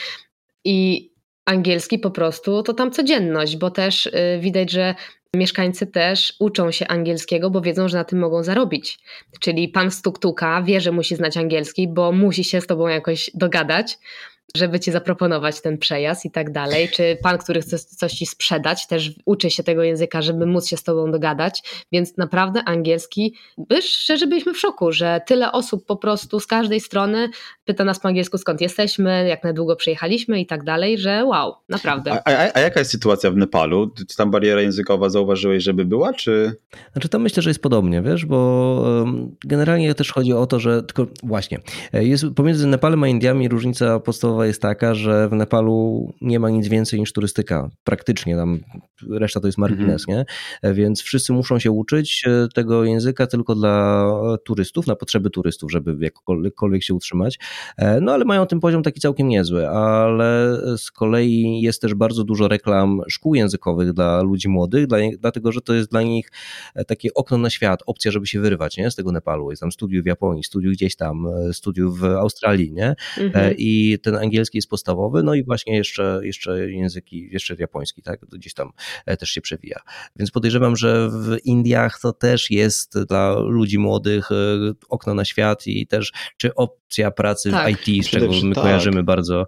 [0.65, 1.11] i
[1.45, 4.95] angielski po prostu to tam codzienność, bo też y, widać, że
[5.37, 8.99] Mieszkańcy też uczą się angielskiego, bo wiedzą, że na tym mogą zarobić.
[9.41, 13.99] Czyli pan stuktuka wie, że musi znać angielski, bo musi się z tobą jakoś dogadać,
[14.57, 16.89] żeby ci zaproponować ten przejazd i tak dalej.
[16.89, 20.77] Czy pan, który chce coś ci sprzedać, też uczy się tego języka, żeby móc się
[20.77, 21.63] z tobą dogadać.
[21.93, 23.35] Więc naprawdę angielski,
[23.81, 27.29] szczerze byliśmy w szoku, że tyle osób po prostu z każdej strony
[27.65, 31.55] pyta nas po angielsku skąd jesteśmy, jak na długo przyjechaliśmy i tak dalej, że wow,
[31.69, 32.13] naprawdę.
[32.13, 33.91] A, a, a jaka jest sytuacja w Nepalu?
[34.09, 36.55] Czy tam bariera językowa zauważyłeś, żeby była, czy...
[36.93, 38.85] Znaczy tam myślę, że jest podobnie, wiesz, bo
[39.45, 41.59] generalnie też chodzi o to, że tylko właśnie,
[41.93, 46.51] e, jest pomiędzy Nepalem a Indiami różnica podstawowa jest taka, że w Nepalu nie ma
[46.51, 47.71] nic więcej niż turystyka.
[47.85, 48.61] Praktycznie tam
[49.11, 50.19] reszta to jest margines, mhm.
[50.19, 50.25] nie?
[50.71, 54.07] E, więc wszyscy muszą się uczyć e, tego języka tylko dla
[54.45, 56.11] turystów, na potrzeby turystów, żeby
[56.45, 57.39] jakkolwiek się utrzymać.
[57.77, 62.25] E, no ale mają ten poziom taki całkiem niezły, ale z kolei jest też bardzo
[62.25, 66.31] dużo reklam szkół językowych dla ludzi młodych, dla, dlatego że to jest dla nich
[66.87, 68.91] takie okno na świat, opcja, żeby się wyrywać nie?
[68.91, 69.51] z tego Nepalu.
[69.51, 72.95] Jest tam studiów w Japonii, studiów gdzieś tam, studiów w Australii, nie?
[73.19, 73.55] Mhm.
[73.59, 78.21] I ten angielski jest podstawowy, no i właśnie jeszcze, jeszcze języki, jeszcze japoński, tak?
[78.33, 78.71] Gdzieś tam
[79.19, 79.81] też się przewija.
[80.17, 84.29] Więc podejrzewam, że w Indiach to też jest dla ludzi młodych
[84.89, 87.77] okno na świat i też czy opcja pracy tak.
[87.77, 88.65] w IT, z czego my tak.
[88.65, 89.47] kojarzymy bardzo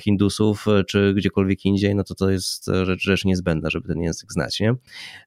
[0.00, 4.60] Hindusów, czy gdziekolwiek indziej, no to to jest rzecz, rzecz niezbędna, żeby ten język znać,
[4.60, 4.74] nie?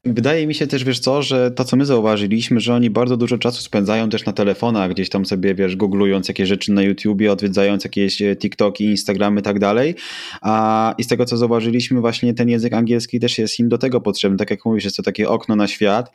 [0.05, 3.37] Wydaje mi się też, wiesz co, że to, co my zauważyliśmy, że oni bardzo dużo
[3.37, 7.83] czasu spędzają też na telefonach, gdzieś tam sobie, wiesz, googlując jakieś rzeczy na YouTubie, odwiedzając
[7.83, 9.95] jakieś e, TikToki, Instagramy i tak dalej.
[10.41, 14.01] A i z tego, co zauważyliśmy, właśnie ten język angielski też jest im do tego
[14.01, 14.37] potrzebny.
[14.37, 16.11] Tak jak mówisz, jest to takie okno na świat.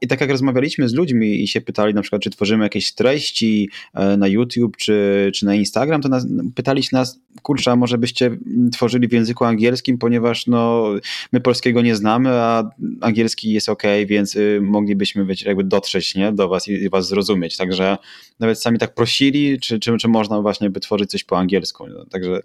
[0.00, 3.70] I tak jak rozmawialiśmy z ludźmi i się pytali na przykład, czy tworzymy jakieś treści
[3.94, 4.91] e, na YouTube czy,
[5.34, 8.38] czy na Instagram, to nas, pytali się nas, kurczę, może byście
[8.72, 10.90] tworzyli w języku angielskim, ponieważ no,
[11.32, 16.32] my polskiego nie znamy, a angielski jest ok, więc y, moglibyśmy wiecie, jakby dotrzeć nie,
[16.32, 17.56] do was i, was zrozumieć.
[17.56, 17.98] Także
[18.40, 21.84] nawet sami tak prosili, czy, czy, czy można właśnie by tworzyć coś po angielsku.
[22.10, 22.42] Także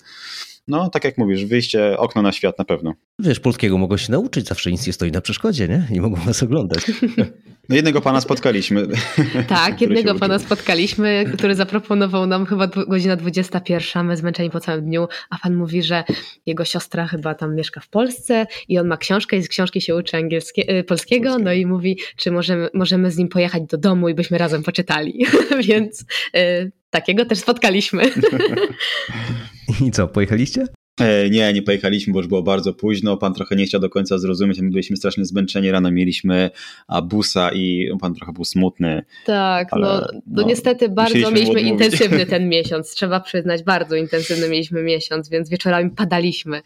[0.67, 2.93] no, tak jak mówisz, wyjście, okno na świat na pewno.
[3.19, 5.87] Wiesz, polskiego mogą się nauczyć, zawsze nic nie stoi na przeszkodzie, nie?
[5.91, 6.91] Nie mogą was oglądać.
[7.69, 8.87] No jednego pana spotkaliśmy.
[9.47, 15.07] Tak, jednego pana spotkaliśmy, który zaproponował nam chyba godzina 21, my zmęczeni po całym dniu,
[15.29, 16.03] a pan mówi, że
[16.45, 19.95] jego siostra chyba tam mieszka w Polsce i on ma książkę i z książki się
[19.95, 24.09] uczy angielskie, y, polskiego, no i mówi, czy możemy, możemy z nim pojechać do domu
[24.09, 25.25] i byśmy razem poczytali.
[25.67, 28.03] Więc y, takiego też spotkaliśmy.
[29.81, 30.65] I co, pojechaliście?
[30.99, 33.17] E, nie, nie pojechaliśmy, bo już było bardzo późno.
[33.17, 34.59] Pan trochę nie chciał do końca zrozumieć.
[34.59, 35.71] My byliśmy strasznie zmęczeni.
[35.71, 36.49] Rano mieliśmy
[37.03, 39.05] busa i pan trochę był smutny.
[39.25, 42.91] Tak, ale, no, no, no, niestety bardzo mieliśmy intensywny ten miesiąc.
[42.91, 46.61] Trzeba przyznać, bardzo intensywny mieliśmy miesiąc, więc wieczorami padaliśmy.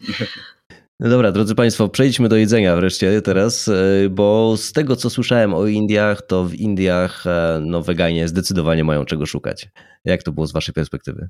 [1.00, 5.54] No dobra, drodzy Państwo, przejdźmy do jedzenia wreszcie teraz, e, bo z tego co słyszałem
[5.54, 9.68] o Indiach, to w Indiach e, no, weganie zdecydowanie mają czego szukać.
[10.04, 11.28] Jak to było z Waszej perspektywy?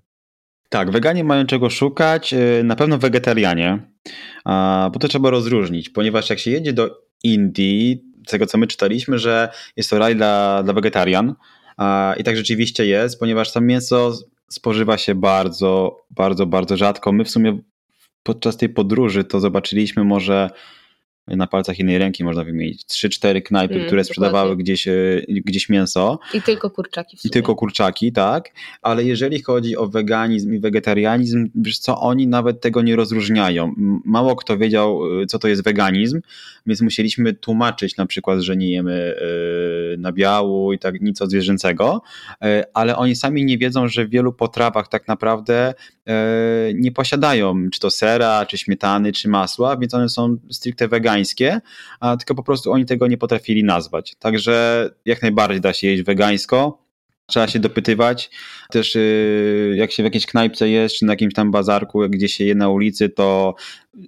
[0.72, 3.78] Tak, weganie mają czego szukać, y, na pewno wegetarianie,
[4.92, 6.90] bo to trzeba rozróżnić, ponieważ jak się jedzie do
[7.22, 11.34] Indii, z tego co my czytaliśmy, że jest to raj dla, dla wegetarian
[12.18, 14.12] i tak rzeczywiście jest, ponieważ tam mięso
[14.50, 17.12] spożywa się bardzo, bardzo, bardzo rzadko.
[17.12, 17.58] My w sumie
[18.22, 20.50] podczas tej podróży to zobaczyliśmy może
[21.28, 24.92] na palcach jednej ręki można wymienić trzy, cztery knajpy, mm, które sprzedawały gdzieś, e,
[25.28, 26.18] gdzieś mięso.
[26.34, 27.18] I tylko kurczaki.
[27.24, 28.50] I tylko kurczaki, tak.
[28.82, 33.74] Ale jeżeli chodzi o weganizm i wegetarianizm, wiesz co, oni nawet tego nie rozróżniają.
[34.04, 36.20] Mało kto wiedział, e, co to jest weganizm,
[36.66, 39.14] więc musieliśmy tłumaczyć na przykład, że nie jemy
[39.94, 42.02] e, nabiału i tak nic od zwierzęcego,
[42.74, 45.74] ale oni sami nie wiedzą, że w wielu potrawach tak naprawdę
[46.74, 51.60] nie posiadają czy to sera, czy śmietany, czy masła, więc one są stricte wegańskie wegańskie,
[52.00, 54.14] a tylko po prostu oni tego nie potrafili nazwać.
[54.18, 56.82] Także jak najbardziej da się jeść wegańsko.
[57.26, 58.30] Trzeba się dopytywać.
[58.70, 62.44] Też y, jak się w jakiejś knajpce jest, czy na jakimś tam bazarku, gdzieś się
[62.44, 63.54] je na ulicy, to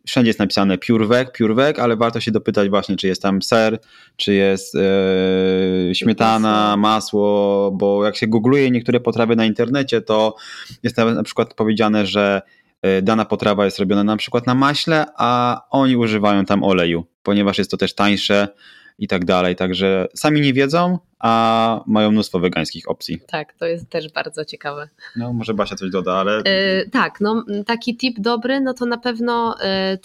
[0.07, 3.79] wszędzie jest napisane piórwek, piórwek, ale warto się dopytać właśnie, czy jest tam ser,
[4.16, 10.35] czy jest e, śmietana, masło, bo jak się googluje niektóre potrawy na internecie, to
[10.83, 12.42] jest na przykład powiedziane, że
[12.85, 17.59] E, dana potrawa jest robiona na przykład na maśle, a oni używają tam oleju, ponieważ
[17.59, 18.48] jest to też tańsze
[18.98, 19.57] i tak dalej.
[19.57, 23.20] Także sami nie wiedzą, a mają mnóstwo wegańskich opcji.
[23.27, 24.88] Tak, to jest też bardzo ciekawe.
[25.16, 26.37] No, może Basia coś doda, ale.
[26.37, 29.57] Yy, tak, no taki tip dobry, no to na pewno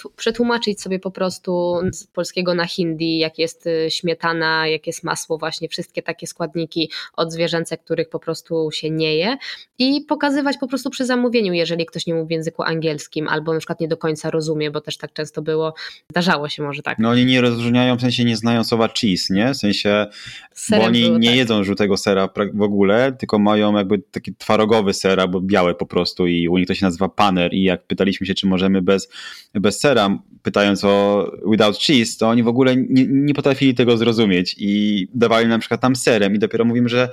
[0.06, 5.04] yy, przetłumaczyć sobie po prostu z polskiego na hindi, jak jest y, śmietana, jak jest
[5.04, 9.38] masło, właśnie wszystkie takie składniki od zwierzęce, których po prostu się nie je
[9.80, 13.60] i pokazywać po prostu przy zamówieniu, jeżeli ktoś nie mówi w języku angielskim albo na
[13.60, 15.74] przykład nie do końca rozumie, bo też tak często było,
[16.12, 17.00] zdarzało się może tak.
[17.00, 19.54] No oni nie rozróżniają, w sensie nie znają słowa cheese, nie?
[19.54, 20.08] W sensie,
[20.54, 21.38] Serem bo oni nie tak.
[21.38, 26.27] jedzą żółtego sera w ogóle, tylko mają jakby taki twarogowy ser albo białe po prostu
[26.27, 29.09] i u nich to się nazywa paner i jak pytaliśmy się, czy możemy bez,
[29.53, 34.55] bez sera, pytając o without cheese, to oni w ogóle nie, nie potrafili tego zrozumieć
[34.57, 37.09] i dawali na przykład tam serem i dopiero mówimy, że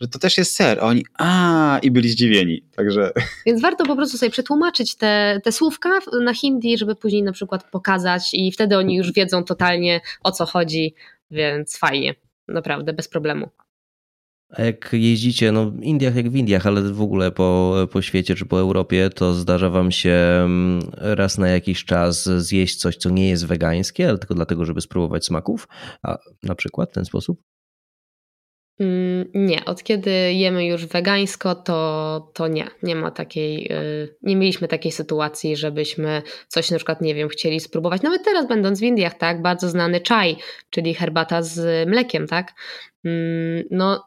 [0.00, 0.78] że to też jest ser.
[0.80, 2.62] A oni, a i byli zdziwieni.
[2.76, 3.12] Także.
[3.46, 7.70] Więc warto po prostu sobie przetłumaczyć te, te słówka na hindi, żeby później na przykład
[7.70, 10.94] pokazać i wtedy oni już wiedzą totalnie o co chodzi,
[11.30, 12.14] więc fajnie
[12.48, 13.48] naprawdę bez problemu.
[14.50, 18.34] A jak jeździcie, no w Indiach jak w Indiach, ale w ogóle po, po świecie
[18.34, 20.10] czy po Europie, to zdarza wam się
[20.44, 24.80] mm, raz na jakiś czas zjeść coś, co nie jest wegańskie, ale tylko dlatego, żeby
[24.80, 25.68] spróbować smaków,
[26.02, 27.42] a na przykład w ten sposób?
[28.80, 32.66] Mm, nie, od kiedy jemy już wegańsko, to, to nie.
[32.82, 37.60] Nie ma takiej, y, nie mieliśmy takiej sytuacji, żebyśmy coś na przykład, nie wiem, chcieli
[37.60, 38.02] spróbować.
[38.02, 40.36] Nawet teraz będąc w Indiach, tak, bardzo znany czaj,
[40.70, 42.52] czyli herbata z mlekiem, tak.
[43.04, 44.06] Mm, no,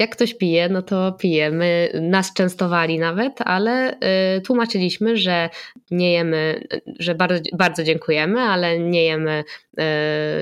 [0.00, 1.90] jak ktoś pije, no to pijemy.
[2.02, 3.96] Nas częstowali nawet, ale
[4.36, 5.50] y, tłumaczyliśmy, że
[5.90, 6.66] nie jemy,
[6.98, 9.44] że bardzo, bardzo dziękujemy, ale nie jemy,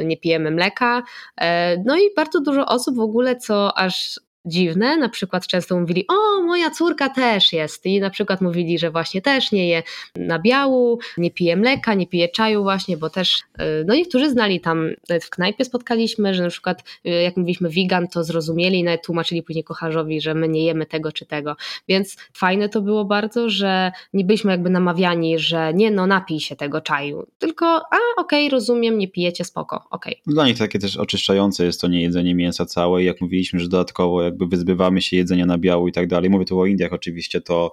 [0.01, 1.03] y, nie pijemy mleka.
[1.41, 1.45] Y,
[1.85, 4.97] no i bardzo dużo osób w ogóle, co aż dziwne.
[4.97, 7.87] Na przykład często mówili, o, moja córka też jest.
[7.87, 9.83] I na przykład mówili, że właśnie też nie je
[10.17, 14.91] nabiału, nie pije mleka, nie pije czaju właśnie, bo też, y, no niektórzy znali tam,
[15.09, 19.05] nawet w knajpie spotkaliśmy, że na przykład y, jak mówiliśmy vegan, to zrozumieli i nawet
[19.05, 21.57] tłumaczyli później kocharzowi, że my nie jemy tego czy tego.
[21.89, 26.57] Więc fajne to było bardzo, że nie byliśmy jakby namawiani, że nie, no napij się
[26.57, 30.21] tego czaju, tylko a, okej, okay, rozumiem, nie pijecie, spoko, okej.
[30.23, 30.35] Okay.
[30.35, 33.69] Dla nich takie też oczyszczające jest to nie jedzenie mięsa całe i jak mówiliśmy, że
[33.69, 36.31] dodatkowo jak jakby wyzbywamy się jedzenia na biału i tak dalej.
[36.31, 37.73] Mówię tu o Indiach oczywiście, to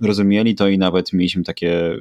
[0.00, 1.96] rozumieli to i nawet mieliśmy takie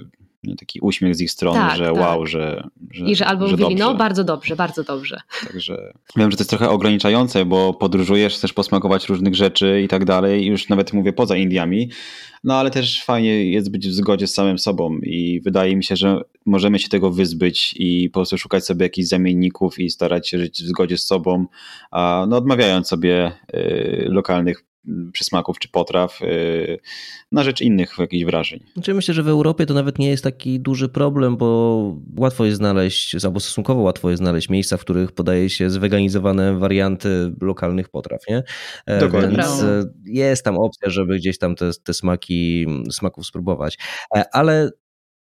[0.59, 1.95] taki uśmiech z ich strony, tak, że tak.
[1.95, 3.83] wow, że, że I że albo że mówili, dobrze.
[3.83, 5.19] no bardzo dobrze, bardzo dobrze.
[5.47, 10.05] Także wiem, że to jest trochę ograniczające, bo podróżujesz, chcesz posmakować różnych rzeczy i tak
[10.05, 11.89] dalej, już nawet mówię poza Indiami,
[12.43, 15.95] no ale też fajnie jest być w zgodzie z samym sobą i wydaje mi się,
[15.95, 20.39] że możemy się tego wyzbyć i po prostu szukać sobie jakichś zamienników i starać się
[20.39, 21.45] żyć w zgodzie z sobą,
[22.27, 24.65] no odmawiając sobie y, lokalnych
[25.13, 26.79] przysmaków czy potraw y,
[27.31, 28.59] na rzecz innych jakichś wrażeń.
[28.73, 32.57] Znaczy myślę, że w Europie to nawet nie jest taki duży problem, bo łatwo jest
[32.57, 38.21] znaleźć, albo stosunkowo łatwo jest znaleźć miejsca, w których podaje się zweganizowane warianty lokalnych potraw,
[38.29, 38.43] nie?
[38.85, 39.37] E, Dokładnie.
[39.37, 39.67] Więc no.
[40.05, 43.77] jest tam opcja, żeby gdzieś tam te, te smaki, smaków spróbować.
[44.15, 44.69] E, ale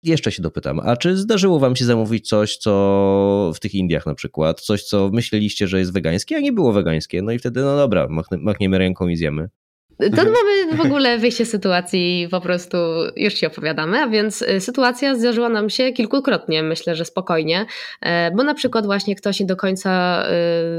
[0.03, 4.15] jeszcze się dopytam, a czy zdarzyło wam się zamówić coś, co w tych Indiach na
[4.15, 7.77] przykład, coś, co myśleliście, że jest wegańskie, a nie było wegańskie, no i wtedy, no
[7.77, 9.49] dobra, machniemy ręką i zjemy.
[9.99, 10.31] To mhm.
[10.31, 12.77] mamy w ogóle wyjście z sytuacji i po prostu
[13.15, 17.65] już ci opowiadamy, a więc y, sytuacja zdarzyła nam się kilkukrotnie, myślę, że spokojnie,
[18.01, 20.23] e, bo na przykład właśnie ktoś nie do końca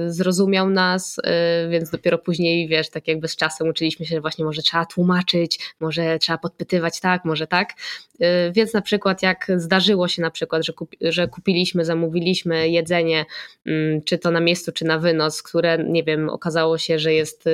[0.07, 1.23] y, zrozumiał nas, y,
[1.69, 5.59] więc dopiero później, wiesz, tak jakby z czasem uczyliśmy się, że właśnie może trzeba tłumaczyć,
[5.81, 7.69] może trzeba podpytywać tak, może tak,
[8.53, 13.25] więc na przykład jak zdarzyło się na przykład, że, kupi, że kupiliśmy, zamówiliśmy jedzenie,
[13.67, 17.45] mm, czy to na miejscu, czy na wynos, które, nie wiem, okazało się, że jest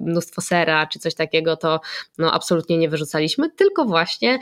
[0.00, 1.80] mnóstwo sera, czy coś takiego, to
[2.18, 4.38] no, absolutnie nie wyrzucaliśmy, tylko właśnie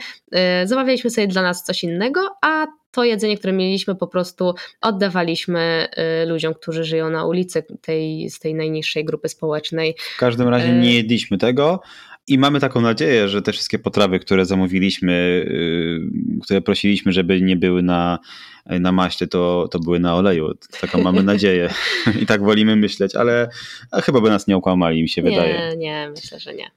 [0.63, 5.87] y, zamawialiśmy sobie dla nas coś innego, a to jedzenie, które mieliśmy, po prostu oddawaliśmy
[6.23, 9.95] y, ludziom, którzy żyją na ulicy tej, z tej najniższej grupy społecznej.
[10.15, 11.81] W każdym razie nie y, jedliśmy tego,
[12.27, 15.45] i mamy taką nadzieję, że te wszystkie potrawy, które zamówiliśmy,
[16.43, 18.19] które prosiliśmy, żeby nie były na,
[18.65, 20.53] na maście, to, to były na oleju.
[20.81, 21.73] Taką mamy nadzieję.
[22.21, 23.49] I tak wolimy myśleć, ale
[23.93, 25.53] chyba by nas nie okłamali, mi się nie, wydaje.
[25.53, 26.71] Nie, nie, myślę, że nie.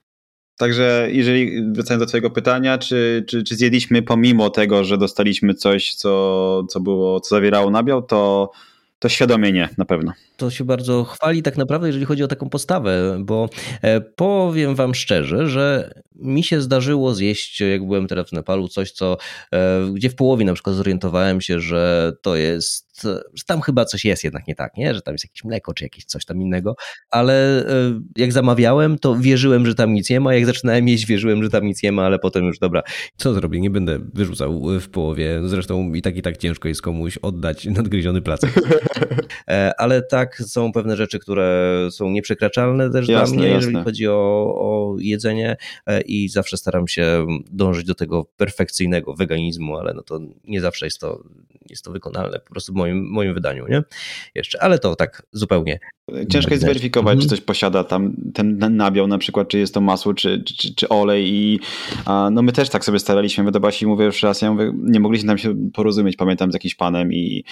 [0.56, 5.94] Także jeżeli wracając do twojego pytania, czy, czy, czy zjedliśmy pomimo tego, że dostaliśmy coś,
[5.94, 8.50] co, co było, co zawierało nabiał, to,
[8.98, 12.48] to świadomie nie, na pewno to się bardzo chwali tak naprawdę, jeżeli chodzi o taką
[12.48, 13.48] postawę, bo
[13.82, 18.92] e, powiem wam szczerze, że mi się zdarzyło zjeść, jak byłem teraz w Nepalu, coś,
[18.92, 19.16] co
[19.52, 23.02] e, gdzie w połowie na przykład zorientowałem się, że to jest,
[23.34, 24.94] że tam chyba coś jest jednak nie tak, nie?
[24.94, 26.76] że tam jest jakieś mleko czy jakieś coś tam innego,
[27.10, 31.42] ale e, jak zamawiałem, to wierzyłem, że tam nic nie ma, jak zaczynałem jeść, wierzyłem,
[31.42, 32.82] że tam nic nie ma, ale potem już dobra,
[33.16, 37.18] co zrobię, nie będę wyrzucał w połowie, zresztą i tak i tak ciężko jest komuś
[37.18, 38.52] oddać nadgryziony placek.
[39.78, 43.66] ale tak tak są pewne rzeczy, które są nieprzekraczalne też jasne, dla mnie, jasne.
[43.66, 44.14] jeżeli chodzi o,
[44.56, 50.20] o jedzenie e, i zawsze staram się dążyć do tego perfekcyjnego weganizmu, ale no to
[50.44, 51.22] nie zawsze jest to,
[51.70, 53.82] jest to wykonalne po prostu w moim, moim wydaniu, nie?
[54.34, 55.78] Jeszcze, ale to tak zupełnie.
[56.30, 57.20] Ciężko jest zweryfikować, mhm.
[57.20, 60.88] czy coś posiada tam ten nabiał na przykład, czy jest to masło, czy, czy, czy
[60.88, 61.60] olej i
[62.04, 65.28] a, no my też tak sobie staraliśmy, Wydobasi mówię już raz, ja mówię, nie mogliśmy
[65.28, 67.44] tam się porozumieć, pamiętam z jakimś panem i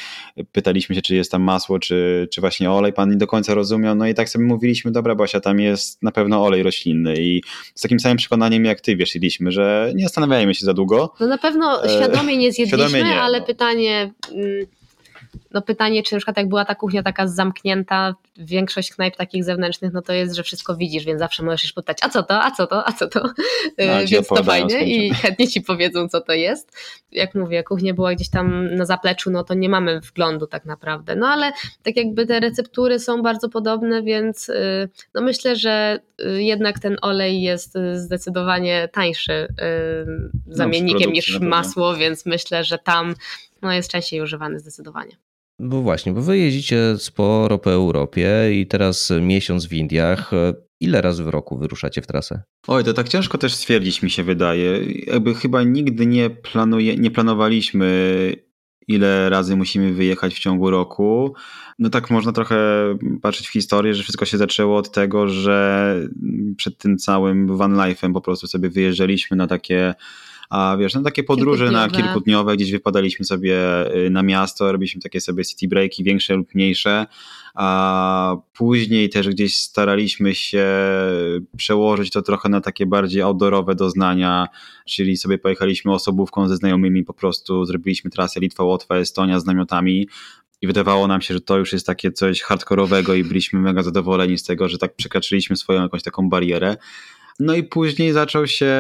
[0.53, 3.95] pytaliśmy się, czy jest tam masło, czy, czy właśnie olej, pan nie do końca rozumiał,
[3.95, 7.42] no i tak sobie mówiliśmy, dobra Basia, tam jest na pewno olej roślinny i
[7.75, 11.12] z takim samym przekonaniem jak ty wiesz, jedliśmy, że nie zastanawiajmy się za długo.
[11.21, 13.47] No na pewno e, świadomie nie zjedliśmy, świadomie nie, ale no.
[13.47, 14.12] pytanie...
[14.33, 14.66] Mm,
[15.57, 19.92] no pytanie, czy na przykład jak była ta kuchnia taka zamknięta, większość knajp takich zewnętrznych,
[19.92, 22.51] no to jest, że wszystko widzisz, więc zawsze możesz się pytać, a co to, a
[22.51, 23.23] co to, a co to,
[23.95, 26.77] a, więc to fajnie i chętnie ci powiedzą, co to jest.
[27.12, 31.16] Jak mówię, kuchnia była gdzieś tam na zapleczu, no to nie mamy wglądu tak naprawdę,
[31.16, 36.42] no ale tak jakby te receptury są bardzo podobne, więc y, no myślę, że y,
[36.42, 39.49] jednak ten olej jest y, zdecydowanie tańszy
[40.47, 43.14] no, zamiennikiem no, niż masło, więc myślę, że tam
[43.62, 45.16] no, jest częściej używany zdecydowanie.
[45.59, 50.31] Bo właśnie, bo wy jeździcie sporo po Europie i teraz miesiąc w Indiach.
[50.81, 52.42] Ile razy w roku wyruszacie w trasę?
[52.66, 54.81] Oj, to tak ciężko też stwierdzić, mi się wydaje.
[55.07, 58.33] Jakby chyba nigdy nie, planuje, nie planowaliśmy,
[58.88, 61.35] ile razy musimy wyjechać w ciągu roku.
[61.79, 62.57] No tak można trochę
[63.23, 65.95] patrzeć w historię, że wszystko się zaczęło od tego, że
[66.57, 69.95] przed tym całym van life'em po prostu sobie wyjeżdżaliśmy na takie
[70.51, 73.57] a wiesz, no takie podróże na kilkudniowe, gdzieś wypadaliśmy sobie
[74.07, 77.07] y, na miasto, robiliśmy takie sobie city breaki, większe lub mniejsze,
[77.55, 80.67] a później też gdzieś staraliśmy się
[81.57, 84.49] przełożyć to trochę na takie bardziej outdoorowe doznania,
[84.87, 90.09] czyli sobie pojechaliśmy osobówką ze znajomymi, po prostu zrobiliśmy trasę Litwa, Łotwa, Estonia z namiotami,
[90.63, 94.39] i wydawało nam się, że to już jest takie coś hardkorowego i byliśmy mega zadowoleni
[94.39, 96.77] z tego, że tak przekroczyliśmy swoją jakąś taką barierę.
[97.41, 98.75] No i później zaczął się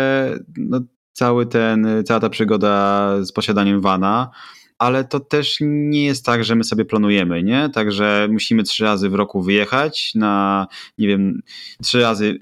[0.56, 0.80] no,
[1.16, 4.30] cały ten, cała ta przygoda z posiadaniem vana,
[4.78, 7.70] ale to też nie jest tak, że my sobie planujemy, nie?
[7.74, 10.66] Także musimy trzy razy w roku wyjechać na,
[10.98, 11.40] nie wiem,
[11.82, 12.38] trzy razy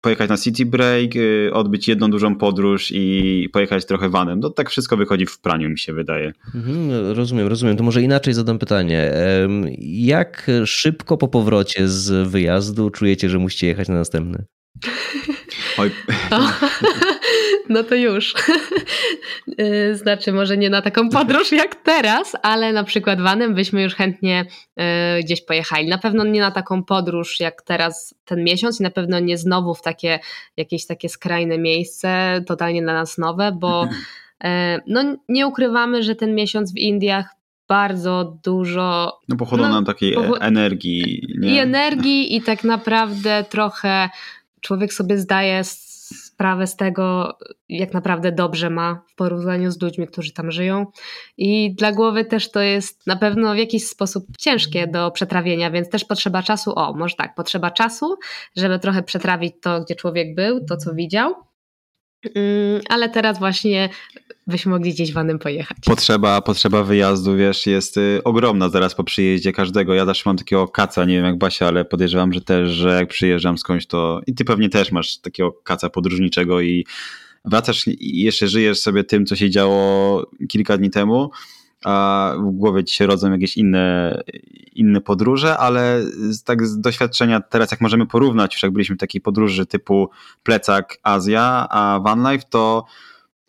[0.00, 4.40] pojechać na city break, y, odbyć jedną dużą podróż i pojechać trochę vanem.
[4.40, 6.32] To tak wszystko wychodzi w praniu, mi się wydaje.
[6.54, 7.76] Mhm, rozumiem, rozumiem.
[7.76, 9.12] To może inaczej zadam pytanie.
[9.80, 14.44] Jak szybko po powrocie z wyjazdu czujecie, że musicie jechać na następny?
[15.78, 15.90] Oj.
[17.68, 18.34] No to już.
[19.60, 23.94] Y, znaczy, może nie na taką podróż jak teraz, ale na przykład vanem byśmy już
[23.94, 24.44] chętnie
[25.18, 25.88] y, gdzieś pojechali.
[25.88, 29.74] Na pewno nie na taką podróż jak teraz ten miesiąc i na pewno nie znowu
[29.74, 30.18] w takie
[30.56, 33.84] jakieś takie skrajne miejsce, totalnie dla nas nowe, bo
[34.44, 34.48] y,
[34.86, 37.26] no, nie ukrywamy, że ten miesiąc w Indiach
[37.68, 39.18] bardzo dużo.
[39.28, 41.28] No pochodzą no, nam takiej energii.
[41.38, 41.54] Nie?
[41.54, 44.08] I energii, i tak naprawdę trochę
[44.60, 45.64] człowiek sobie zdaje
[46.42, 50.86] sprawę z tego, jak naprawdę dobrze ma w porównaniu z ludźmi, którzy tam żyją.
[51.36, 55.90] I dla głowy też to jest na pewno w jakiś sposób ciężkie do przetrawienia, więc
[55.90, 56.72] też potrzeba czasu.
[56.78, 58.16] O, może tak, potrzeba czasu,
[58.56, 61.34] żeby trochę przetrawić to, gdzie człowiek był, to co widział.
[62.24, 63.88] Mm, ale teraz właśnie
[64.46, 65.76] byśmy mogli gdzieś vanem pojechać.
[65.84, 69.94] Potrzeba, potrzeba wyjazdu, wiesz, jest y, ogromna zaraz po przyjeździe każdego.
[69.94, 73.08] Ja też mam takiego kaca, nie wiem jak Basia, ale podejrzewam, że też, że jak
[73.08, 76.86] przyjeżdżam skądś, to i ty pewnie też masz takiego kaca podróżniczego i
[77.44, 81.30] wracasz i jeszcze żyjesz sobie tym, co się działo kilka dni temu,
[81.84, 84.18] a w głowie ci się rodzą jakieś inne,
[84.74, 86.00] inne podróże, ale
[86.44, 90.10] tak z doświadczenia teraz jak możemy porównać, już jak byliśmy w takiej podróży typu
[90.42, 92.84] plecak Azja, a van life, to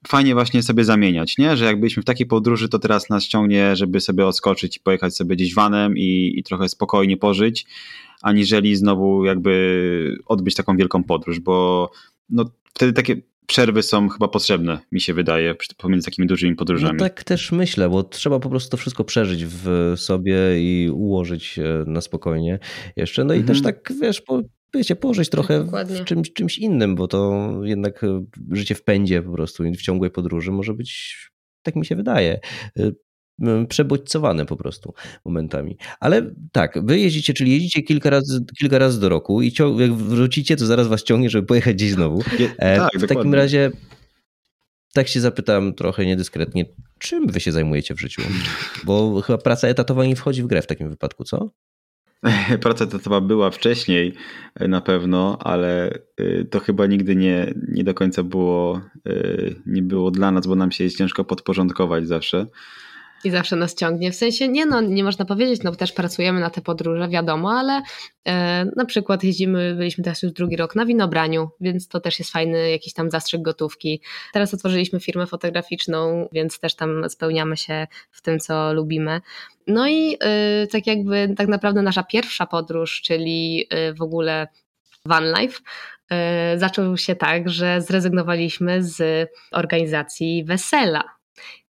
[0.08, 1.58] fajnie właśnie sobie zamieniać, nie?
[1.58, 5.16] Że jak byliśmy w takiej podróży, to teraz nas ciągnie, żeby sobie odskoczyć i pojechać
[5.16, 7.66] sobie gdzieś vanem i, i trochę spokojnie pożyć,
[8.22, 11.90] aniżeli znowu jakby odbyć taką wielką podróż, bo
[12.30, 13.16] no, wtedy takie
[13.48, 16.94] przerwy są chyba potrzebne, mi się wydaje, pomiędzy takimi dużymi podróżami.
[16.94, 21.60] No tak też myślę, bo trzeba po prostu to wszystko przeżyć w sobie i ułożyć
[21.86, 22.60] na spokojnie
[22.96, 23.24] jeszcze.
[23.24, 23.48] No i mhm.
[23.48, 24.42] też tak, wiesz, po,
[24.74, 29.32] wiecie, położyć trochę w czymś, czymś innym, bo to jednak e, życie w pędzie po
[29.32, 31.18] prostu i w ciągłej podróży może być,
[31.64, 32.40] tak mi się wydaje,
[32.80, 32.92] e,
[33.70, 34.94] przebodźcowane po prostu
[35.26, 35.78] momentami.
[36.00, 40.56] Ale tak, wy jeździcie, czyli jeździcie kilka razy, kilka razy do roku i jak wrócicie,
[40.56, 42.24] to zaraz was ciągnie, żeby pojechać gdzieś znowu.
[42.58, 43.08] E, tak, w dokładnie.
[43.08, 43.72] takim razie
[44.94, 46.66] tak się zapytam trochę niedyskretnie,
[47.00, 48.22] czym wy się zajmujecie w życiu?
[48.84, 51.50] Bo chyba praca etatowa nie wchodzi w grę w takim wypadku, co?
[52.62, 54.14] Praca etatowa była wcześniej
[54.56, 58.82] e, na pewno, ale e, to chyba nigdy nie, nie do końca było,
[59.66, 62.48] nie było dla nas, bo nam się jest ciężko podporządkować zawsze.
[63.24, 64.12] I zawsze nas ciągnie.
[64.12, 67.52] W sensie nie, no, nie można powiedzieć, no bo też pracujemy na te podróże, wiadomo,
[67.52, 67.82] ale
[68.28, 72.32] e, na przykład jeździmy, byliśmy teraz już drugi rok na winobraniu, więc to też jest
[72.32, 74.02] fajny jakiś tam zastrzyk gotówki.
[74.34, 79.22] Teraz otworzyliśmy firmę fotograficzną, więc też tam spełniamy się w tym, co lubimy.
[79.68, 84.48] No i e, tak jakby tak naprawdę nasza pierwsza podróż, czyli e, w ogóle
[85.06, 85.60] van life,
[86.12, 91.04] e, zaczął się tak, że zrezygnowaliśmy z organizacji wesela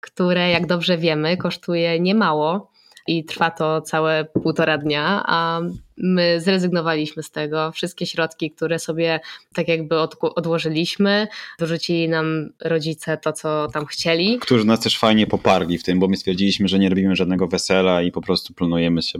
[0.02, 2.70] które, jak dobrze wiemy, kosztuje niemało
[3.06, 5.60] i trwa to całe półtora dnia, a
[6.02, 7.72] my zrezygnowaliśmy z tego.
[7.72, 9.20] Wszystkie środki, które sobie
[9.54, 14.38] tak jakby odłożyliśmy, dorzucili nam rodzice to, co tam chcieli.
[14.38, 18.02] Którzy nas też fajnie poparli w tym, bo my stwierdziliśmy, że nie robimy żadnego wesela
[18.02, 19.18] i po prostu planujemy się.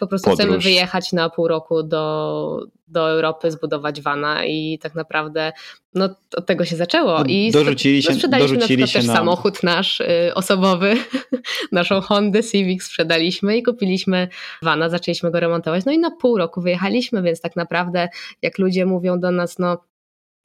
[0.00, 0.46] Po prostu podróż.
[0.46, 5.52] chcemy wyjechać na pół roku do, do Europy, zbudować vana i tak naprawdę
[5.94, 7.18] no, od tego się zaczęło.
[7.18, 9.16] No, I dorzucili się, no, sprzedaliśmy dorzucili na też nam...
[9.16, 10.96] samochód nasz y, osobowy,
[11.72, 14.28] naszą Hondę Civic sprzedaliśmy i kupiliśmy
[14.62, 15.84] vana, zaczęliśmy go remontować.
[15.84, 18.08] No i na pół roku wyjechaliśmy, więc tak naprawdę
[18.42, 19.78] jak ludzie mówią do nas, no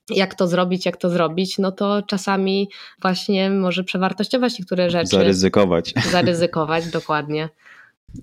[0.09, 2.69] jak to zrobić, jak to zrobić, no to czasami
[3.01, 5.07] właśnie może przewartościować niektóre rzeczy.
[5.07, 5.93] Zaryzykować.
[6.11, 7.49] Zaryzykować, dokładnie.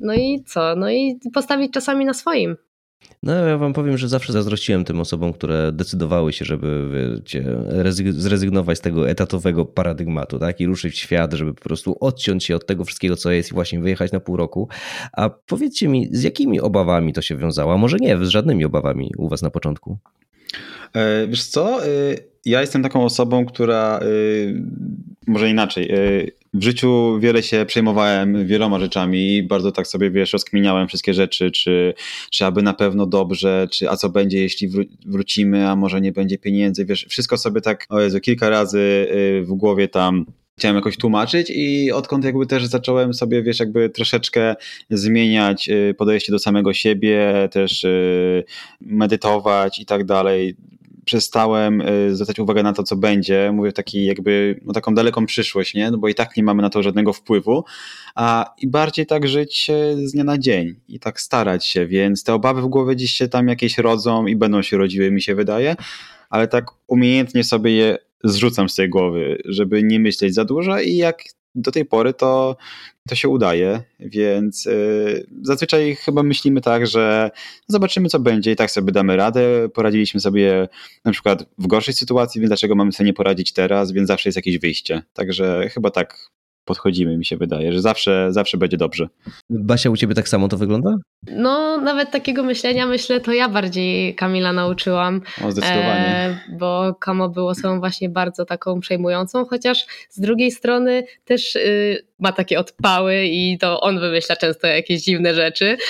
[0.01, 0.76] No i co?
[0.76, 2.57] No i postawić czasami na swoim.
[3.22, 7.44] No ja wam powiem, że zawsze zazdrościłem tym osobom, które decydowały się, żeby wiecie,
[8.11, 10.61] zrezygnować z tego etatowego paradygmatu, tak?
[10.61, 13.55] I ruszyć w świat, żeby po prostu odciąć się od tego wszystkiego, co jest i
[13.55, 14.68] właśnie wyjechać na pół roku.
[15.12, 17.74] A powiedzcie mi, z jakimi obawami to się wiązało?
[17.74, 19.98] A może nie, z żadnymi obawami u was na początku?
[20.94, 21.86] E, wiesz co?
[21.86, 21.88] E,
[22.44, 24.05] ja jestem taką osobą, która e,
[25.26, 25.92] może inaczej.
[26.55, 31.50] W życiu wiele się przejmowałem wieloma rzeczami i bardzo tak sobie, wiesz, rozkminiałem wszystkie rzeczy,
[31.50, 31.94] czy,
[32.30, 34.68] czy aby na pewno dobrze, czy a co będzie, jeśli
[35.07, 39.09] wrócimy, a może nie będzie pieniędzy, wiesz, wszystko sobie tak, o Jezu, kilka razy
[39.42, 40.26] w głowie tam
[40.59, 44.55] chciałem jakoś tłumaczyć i odkąd jakby też zacząłem sobie, wiesz, jakby troszeczkę
[44.90, 47.86] zmieniać podejście do samego siebie, też
[48.80, 50.57] medytować i tak dalej,
[51.05, 55.74] przestałem y, zwracać uwagę na to, co będzie, mówię taki jakby, no taką daleką przyszłość,
[55.74, 55.90] nie?
[55.90, 57.64] No bo i tak nie mamy na to żadnego wpływu,
[58.14, 59.70] a i bardziej tak żyć
[60.05, 63.28] z dnia na dzień i tak starać się, więc te obawy w głowie dziś się
[63.28, 65.76] tam jakieś rodzą i będą się rodziły, mi się wydaje,
[66.30, 70.96] ale tak umiejętnie sobie je zrzucam z tej głowy, żeby nie myśleć za dużo i
[70.96, 71.22] jak
[71.55, 72.57] do tej pory to,
[73.09, 77.30] to się udaje, więc yy, zazwyczaj chyba myślimy tak, że
[77.68, 79.68] zobaczymy co będzie i tak sobie damy radę.
[79.68, 80.68] Poradziliśmy sobie
[81.05, 84.36] na przykład w gorszej sytuacji, więc dlaczego mamy sobie nie poradzić teraz, więc zawsze jest
[84.36, 85.03] jakieś wyjście.
[85.12, 86.30] Także chyba tak
[86.64, 89.08] podchodzimy, mi się wydaje, że zawsze, zawsze będzie dobrze.
[89.50, 90.96] Basia, u ciebie tak samo to wygląda?
[91.30, 95.20] No, nawet takiego myślenia, myślę, to ja bardziej Kamila nauczyłam.
[95.44, 96.06] O, zdecydowanie.
[96.06, 102.06] E, bo Kamo było osobą właśnie bardzo taką przejmującą, chociaż z drugiej strony też y,
[102.18, 105.76] ma takie odpały i to on wymyśla często jakieś dziwne rzeczy.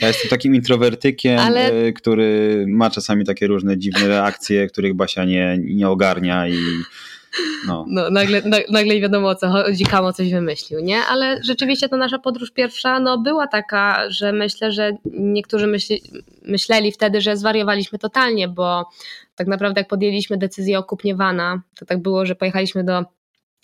[0.00, 1.72] Ja jestem takim introwertykiem, Ale...
[1.72, 6.58] Y, który ma czasami takie różne dziwne reakcje, których Basia nie, nie ogarnia i
[7.66, 7.84] no.
[7.88, 11.00] no nagle, na, nagle wiadomo o co chodzi, Kamo coś wymyślił, nie?
[11.02, 16.02] Ale rzeczywiście ta nasza podróż pierwsza no, była taka, że myślę, że niektórzy myśli,
[16.42, 18.84] myśleli wtedy, że zwariowaliśmy totalnie, bo
[19.36, 23.04] tak naprawdę jak podjęliśmy decyzję o kupnie vana, to tak było, że pojechaliśmy do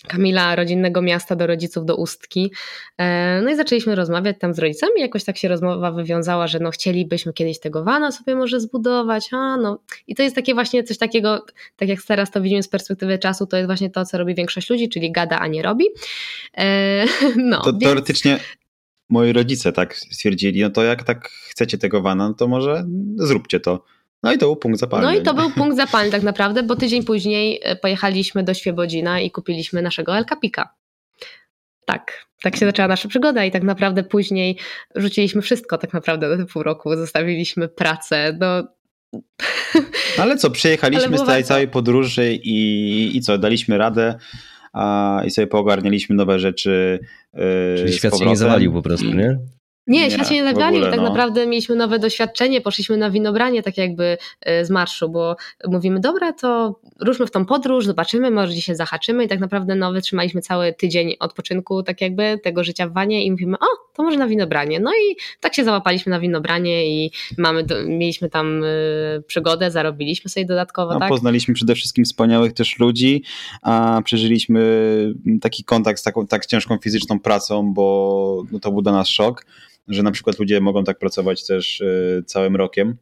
[0.08, 2.52] Kamila rodzinnego miasta do rodziców do Ustki.
[2.98, 5.00] E, no i zaczęliśmy rozmawiać tam z rodzicami.
[5.00, 9.28] Jakoś tak się rozmowa wywiązała, że no chcielibyśmy kiedyś tego wana sobie może zbudować.
[9.32, 9.78] A, no.
[10.06, 11.44] I to jest takie właśnie coś takiego,
[11.76, 14.70] tak jak teraz to widzimy z perspektywy czasu, to jest właśnie to, co robi większość
[14.70, 15.84] ludzi, czyli gada, a nie robi.
[16.56, 17.04] E,
[17.36, 17.84] no, to więc...
[17.84, 18.40] teoretycznie
[19.08, 22.84] moi rodzice tak stwierdzili, no to jak tak chcecie tego wana, no to może
[23.16, 23.84] zróbcie to.
[24.22, 25.06] No i to był punkt zapalny.
[25.06, 29.20] No i to był punkt zapalny tak naprawdę, bo tydzień później e, pojechaliśmy do Świebodzina
[29.20, 30.74] i kupiliśmy naszego El Capika.
[31.86, 34.56] Tak, tak się zaczęła nasza przygoda i tak naprawdę później
[34.94, 38.68] rzuciliśmy wszystko tak naprawdę do pół roku, zostawiliśmy pracę, no...
[40.22, 44.18] Ale co, przyjechaliśmy z tej całej podróży i, i co, daliśmy radę
[44.72, 47.00] a, i sobie poogarnialiśmy nowe rzeczy.
[47.34, 47.42] Yy,
[47.76, 49.38] Czyli świat się nie zawalił po prostu, nie?
[49.86, 50.80] Nie, nie świat się nie zagrali.
[50.82, 51.02] Tak no.
[51.02, 55.36] naprawdę mieliśmy nowe doświadczenie, poszliśmy na winobranie tak jakby e, z marszu, bo
[55.68, 59.92] mówimy, dobra, to ruszmy w tą podróż, zobaczymy, może dzisiaj zahaczymy i tak naprawdę no,
[59.92, 64.18] wytrzymaliśmy cały tydzień odpoczynku tak jakby tego życia w wanie i mówimy, o, to może
[64.18, 64.80] na winobranie.
[64.80, 70.46] No i tak się załapaliśmy na winobranie i mamy, mieliśmy tam y, przygodę, zarobiliśmy sobie
[70.46, 70.94] dodatkowo.
[70.94, 71.08] No, tak?
[71.08, 73.22] Poznaliśmy przede wszystkim wspaniałych też ludzi,
[73.62, 74.60] a przeżyliśmy
[75.40, 79.44] taki kontakt z taką tak ciężką fizyczną pracą, bo no, to był dla nas szok
[79.90, 82.96] że na przykład ludzie mogą tak pracować też e, całym rokiem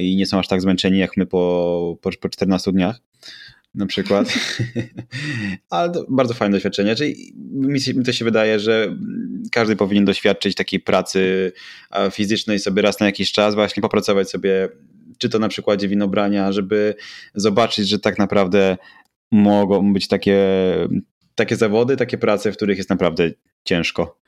[0.00, 3.00] i nie są aż tak zmęczeni jak my po, po, po 14 dniach
[3.74, 4.34] na przykład.
[5.70, 6.96] Ale to bardzo fajne doświadczenie.
[6.96, 7.32] Czyli
[7.94, 8.96] mi to się wydaje, że
[9.52, 11.52] każdy powinien doświadczyć takiej pracy
[12.10, 14.68] fizycznej sobie raz na jakiś czas, właśnie popracować sobie,
[15.18, 16.94] czy to na przykładzie winobrania, żeby
[17.34, 18.76] zobaczyć, że tak naprawdę
[19.30, 20.38] mogą być takie,
[21.34, 23.30] takie zawody, takie prace, w których jest naprawdę
[23.64, 24.19] ciężko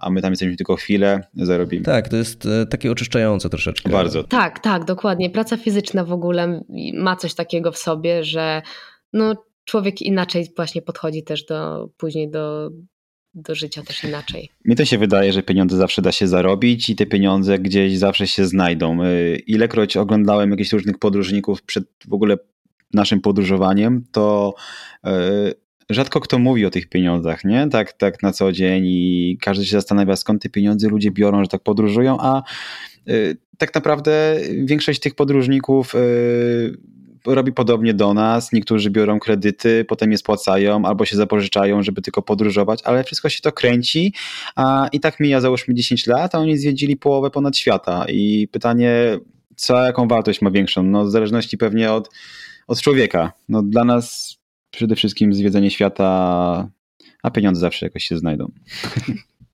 [0.00, 1.84] a my tam jesteśmy tylko chwilę, zarobimy.
[1.84, 3.90] Tak, to jest e, takie oczyszczające troszeczkę.
[3.90, 4.24] Bardzo.
[4.24, 5.30] Tak, tak, dokładnie.
[5.30, 8.62] Praca fizyczna w ogóle ma coś takiego w sobie, że
[9.12, 9.34] no,
[9.64, 12.70] człowiek inaczej właśnie podchodzi też do później do,
[13.34, 14.50] do życia też inaczej.
[14.64, 18.26] Mi to się wydaje, że pieniądze zawsze da się zarobić i te pieniądze gdzieś zawsze
[18.26, 19.02] się znajdą.
[19.02, 22.36] E, ilekroć oglądałem jakichś różnych podróżników przed w ogóle
[22.94, 24.54] naszym podróżowaniem, to
[25.04, 25.52] e,
[25.94, 27.68] rzadko kto mówi o tych pieniądzach, nie?
[27.68, 31.48] Tak, tak na co dzień i każdy się zastanawia, skąd te pieniądze ludzie biorą, że
[31.48, 32.42] tak podróżują, a
[33.08, 36.76] y, tak naprawdę większość tych podróżników y,
[37.26, 38.52] robi podobnie do nas.
[38.52, 43.40] Niektórzy biorą kredyty, potem je spłacają albo się zapożyczają, żeby tylko podróżować, ale wszystko się
[43.40, 44.14] to kręci
[44.56, 49.18] a i tak mija załóżmy 10 lat, a oni zwiedzili połowę ponad świata i pytanie,
[49.56, 50.82] co, jaką wartość ma większą?
[50.82, 52.10] No w zależności pewnie od,
[52.66, 53.32] od człowieka.
[53.48, 54.38] No dla nas
[54.72, 56.70] przede wszystkim zwiedzenie świata,
[57.22, 58.52] a pieniądze zawsze jakoś się znajdą.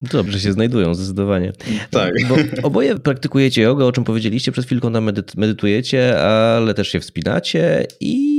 [0.03, 1.53] Dobrze się znajdują, zdecydowanie.
[1.91, 2.15] Tak.
[2.29, 7.87] Bo oboje praktykujecie jogę, o czym powiedzieliście, przed chwilką tam medytujecie, ale też się wspinacie
[8.01, 8.39] i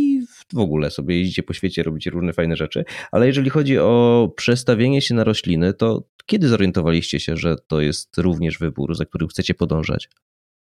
[0.54, 2.86] w ogóle sobie jeździcie po świecie, robicie różne fajne rzeczy.
[3.12, 8.18] Ale jeżeli chodzi o przestawienie się na rośliny, to kiedy zorientowaliście się, że to jest
[8.18, 10.10] również wybór, za którym chcecie podążać?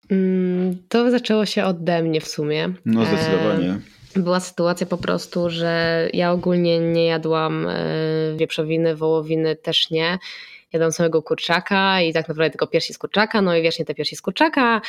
[0.09, 2.73] Mm, to zaczęło się ode mnie w sumie.
[2.85, 3.79] No zdecydowanie.
[4.15, 7.75] Była sytuacja po prostu, że ja ogólnie nie jadłam e,
[8.35, 10.19] wieprzowiny, wołowiny też nie.
[10.73, 14.15] Jadłam samego kurczaka i tak naprawdę tylko piersi z kurczaka, no i wiecznie te piersi
[14.15, 14.81] z kurczaka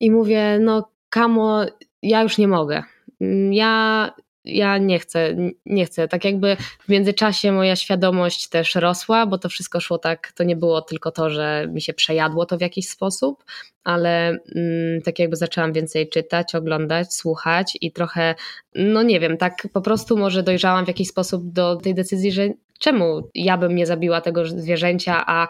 [0.00, 1.64] i mówię, no kamo,
[2.02, 2.82] ja już nie mogę.
[3.20, 4.12] Mm, ja
[4.44, 5.36] ja nie chcę,
[5.66, 6.08] nie chcę.
[6.08, 10.56] Tak jakby w międzyczasie moja świadomość też rosła, bo to wszystko szło tak, to nie
[10.56, 13.44] było tylko to, że mi się przejadło to w jakiś sposób,
[13.84, 18.34] ale mm, tak jakby zaczęłam więcej czytać, oglądać, słuchać i trochę,
[18.74, 22.48] no nie wiem, tak po prostu może dojrzałam w jakiś sposób do tej decyzji, że
[22.82, 25.48] czemu ja bym nie zabiła tego zwierzęcia, a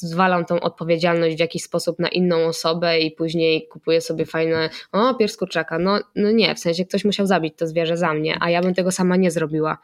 [0.00, 5.14] zwalam tą odpowiedzialność w jakiś sposób na inną osobę i później kupuję sobie fajne, o,
[5.14, 5.78] pierś kurczaka.
[5.78, 8.74] No, no nie, w sensie ktoś musiał zabić to zwierzę za mnie, a ja bym
[8.74, 9.78] tego sama nie zrobiła.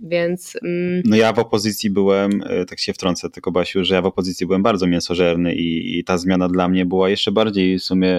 [0.00, 0.56] Więc.
[0.62, 1.02] Mm...
[1.04, 4.46] No ja w opozycji byłem, e, tak się wtrącę tylko Basiu, że ja w opozycji
[4.46, 8.16] byłem bardzo mięsożerny i, i ta zmiana dla mnie była jeszcze bardziej w sumie.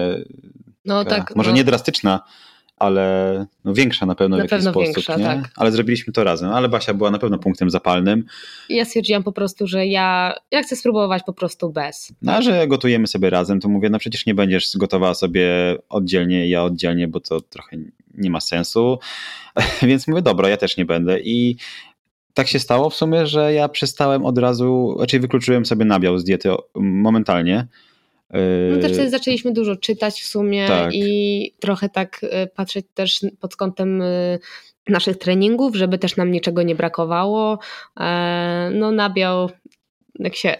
[0.84, 1.36] No taka, tak.
[1.36, 1.56] Może no.
[1.56, 2.20] nie drastyczna,
[2.78, 4.94] ale no większa na pewno na w jakiś pewno sposób.
[4.94, 5.24] Większa, nie?
[5.24, 5.50] Tak.
[5.56, 6.50] Ale zrobiliśmy to razem.
[6.50, 8.24] Ale Basia była na pewno punktem zapalnym.
[8.68, 12.12] Ja stwierdziłam po prostu, że ja, ja chcę spróbować po prostu bez.
[12.22, 16.48] No, a że gotujemy sobie razem, to mówię, no przecież nie będziesz gotowała sobie oddzielnie,
[16.48, 17.76] ja oddzielnie, bo to trochę
[18.14, 18.98] nie ma sensu.
[19.82, 21.20] Więc mówię, dobra, ja też nie będę.
[21.20, 21.56] I
[22.34, 26.18] tak się stało w sumie, że ja przestałem od razu, raczej znaczy wykluczyłem sobie nabiał
[26.18, 27.66] z diety momentalnie
[28.70, 30.94] no też wtedy zaczęliśmy dużo czytać w sumie tak.
[30.94, 34.38] i trochę tak y, patrzeć też pod kątem y,
[34.88, 37.58] naszych treningów, żeby też nam niczego nie brakowało.
[38.00, 39.50] E, no nabiał
[40.18, 40.56] jak się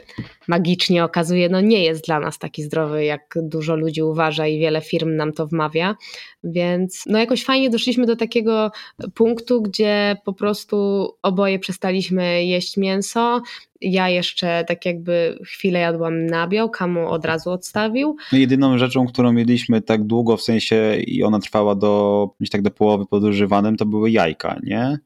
[0.48, 4.80] magicznie okazuje, no nie jest dla nas taki zdrowy, jak dużo ludzi uważa i wiele
[4.80, 5.96] firm nam to wmawia.
[6.44, 8.70] Więc no jakoś fajnie doszliśmy do takiego
[9.14, 13.42] punktu, gdzie po prostu oboje przestaliśmy jeść mięso.
[13.80, 18.16] Ja jeszcze tak jakby chwilę jadłam nabiał, Kamu od razu odstawił.
[18.32, 22.70] No jedyną rzeczą, którą jedliśmy tak długo, w sensie i ona trwała do, tak do
[22.70, 24.98] połowy podróżywanym, to były jajka, nie?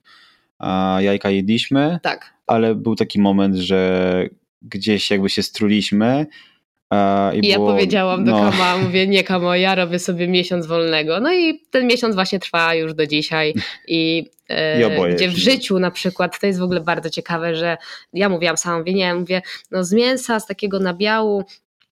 [0.58, 2.34] A jajka jedliśmy, tak.
[2.46, 4.28] ale był taki moment, że
[4.62, 6.26] gdzieś jakby się struliśmy.
[7.34, 8.50] I, I było, ja powiedziałam do no.
[8.50, 11.20] Kama, mówię, nie Kamo, ja robię sobie miesiąc wolnego.
[11.20, 13.54] No i ten miesiąc właśnie trwa już do dzisiaj
[13.88, 17.76] i, e, gdzie w życiu na przykład, to jest w ogóle bardzo ciekawe, że
[18.12, 21.44] ja mówiłam sama, mówię, nie, mówię, no z mięsa, z takiego nabiału,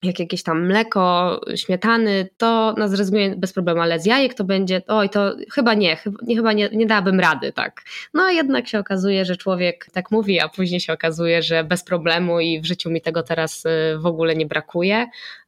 [0.05, 5.11] jak jakieś tam mleko, śmietany, to zrezygnuję bez problemu, ale z jajek to będzie, oj,
[5.11, 7.83] to chyba nie, chyba nie, chyba nie, nie dałabym rady, tak.
[8.15, 11.85] No a jednak się okazuje, że człowiek tak mówi, a później się okazuje, że bez
[11.85, 15.07] problemu i w życiu mi tego teraz y, w ogóle nie brakuje.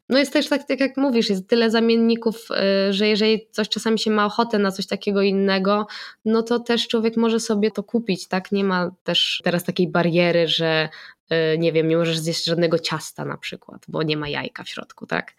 [0.08, 2.48] No jest też tak, tak jak mówisz, jest tyle zamienników,
[2.88, 5.86] y, że jeżeli coś czasami się ma ochotę na coś takiego innego,
[6.24, 8.52] no to też człowiek może sobie to kupić, tak?
[8.52, 10.88] Nie ma też teraz takiej bariery, że
[11.58, 15.06] nie wiem, nie możesz zjeść żadnego ciasta na przykład, bo nie ma jajka w środku,
[15.06, 15.34] tak?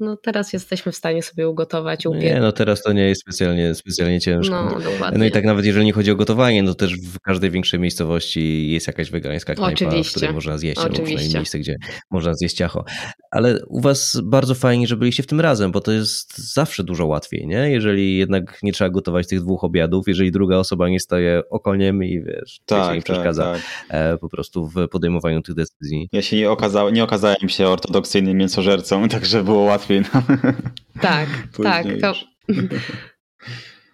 [0.00, 2.22] No teraz jesteśmy w stanie sobie ugotować, upiec.
[2.22, 4.64] Nie, no teraz to nie jest specjalnie, specjalnie ciężko.
[4.64, 5.18] No, dokładnie.
[5.18, 8.70] no i tak nawet jeżeli nie chodzi o gotowanie, no też w każdej większej miejscowości
[8.70, 10.10] jest jakaś wegańska knajpa, Oczywiście.
[10.10, 11.00] w której można zjeść, Oczywiście.
[11.00, 11.76] albo przynajmniej miejsce, gdzie
[12.10, 12.84] można zjeść ciacho.
[13.30, 17.06] Ale u was bardzo fajnie, że byliście w tym razem, bo to jest zawsze dużo
[17.06, 17.70] łatwiej, nie?
[17.70, 22.20] Jeżeli jednak nie trzeba gotować tych dwóch obiadów, jeżeli druga osoba nie staje okoniem i
[22.22, 23.62] wiesz, tak, nie tak, przeszkadza tak.
[23.88, 26.08] E, po prostu w podejmowaniu tych decyzji.
[26.12, 30.52] Ja się nie, okazał, nie okazałem się ortodoksyjnym mięsożercą, także było łatwiej łatwiej
[31.00, 31.28] Tak,
[31.62, 31.86] tak.
[32.00, 32.14] To...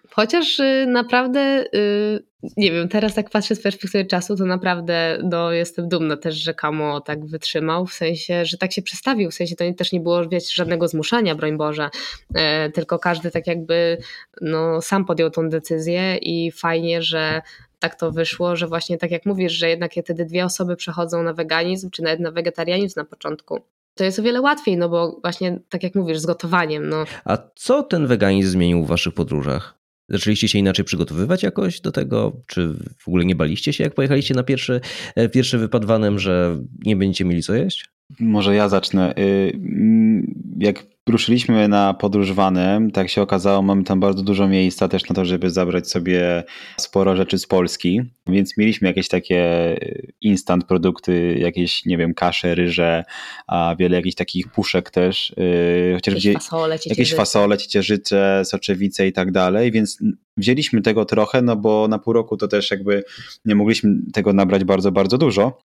[0.09, 2.23] Chociaż y, naprawdę, y,
[2.57, 6.53] nie wiem, teraz tak patrzę z perspektywy czasu, to naprawdę no, jestem dumna też, że
[6.53, 10.29] Kamo tak wytrzymał, w sensie, że tak się przestawił, w sensie to też nie było
[10.29, 11.89] wiecie, żadnego zmuszania, broń Boże,
[12.35, 13.97] e, tylko każdy tak jakby
[14.41, 17.41] no, sam podjął tą decyzję i fajnie, że
[17.79, 21.33] tak to wyszło, że właśnie tak jak mówisz, że jednak wtedy dwie osoby przechodzą na
[21.33, 23.61] weganizm, czy nawet na wegetarianizm na początku,
[23.97, 26.89] to jest o wiele łatwiej, no bo właśnie tak jak mówisz, z gotowaniem.
[26.89, 27.05] No.
[27.25, 29.77] A co ten weganizm zmienił w waszych podróżach?
[30.09, 32.31] Zaczęliście się inaczej przygotowywać jakoś do tego?
[32.47, 34.81] Czy w ogóle nie baliście się, jak pojechaliście na pierwszy,
[35.15, 37.96] e, pierwszy wypad vanem, że nie będziecie mieli co jeść?
[38.19, 39.13] Może ja zacznę.
[39.17, 44.87] Y, mm, jak ruszyliśmy na podróż vanem, tak się okazało, mamy tam bardzo dużo miejsca
[44.87, 46.43] też na to, żeby zabrać sobie
[46.77, 52.55] sporo rzeczy z Polski, więc mieliśmy jakieś takie y, instant produkty, jakieś, nie wiem, kasze,
[52.55, 53.03] ryże,
[53.47, 59.13] a wiele jakichś takich puszek też, y, chociaż jakieś fasole, jakieś fasole, ciecierzyce, soczewice i
[59.13, 59.99] tak dalej, więc
[60.37, 63.03] wzięliśmy tego trochę, no bo na pół roku to też jakby
[63.45, 65.59] nie mogliśmy tego nabrać bardzo, bardzo dużo.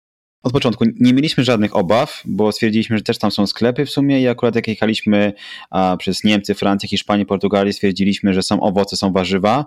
[0.44, 4.22] Od początku nie mieliśmy żadnych obaw, bo stwierdziliśmy, że też tam są sklepy w sumie
[4.22, 5.34] i akurat jak jechaliśmy
[5.70, 9.66] a, przez Niemcy, Francję, Hiszpanię, Portugalię, stwierdziliśmy, że są owoce, są warzywa.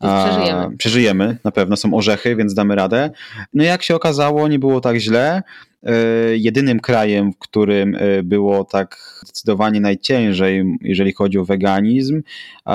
[0.00, 0.76] A, przeżyjemy.
[0.76, 3.10] przeżyjemy, na pewno są orzechy, więc damy radę.
[3.54, 5.42] No jak się okazało, nie było tak źle.
[5.82, 5.92] E,
[6.36, 12.22] jedynym krajem, w którym e, było tak zdecydowanie najciężej, jeżeli chodzi o weganizm,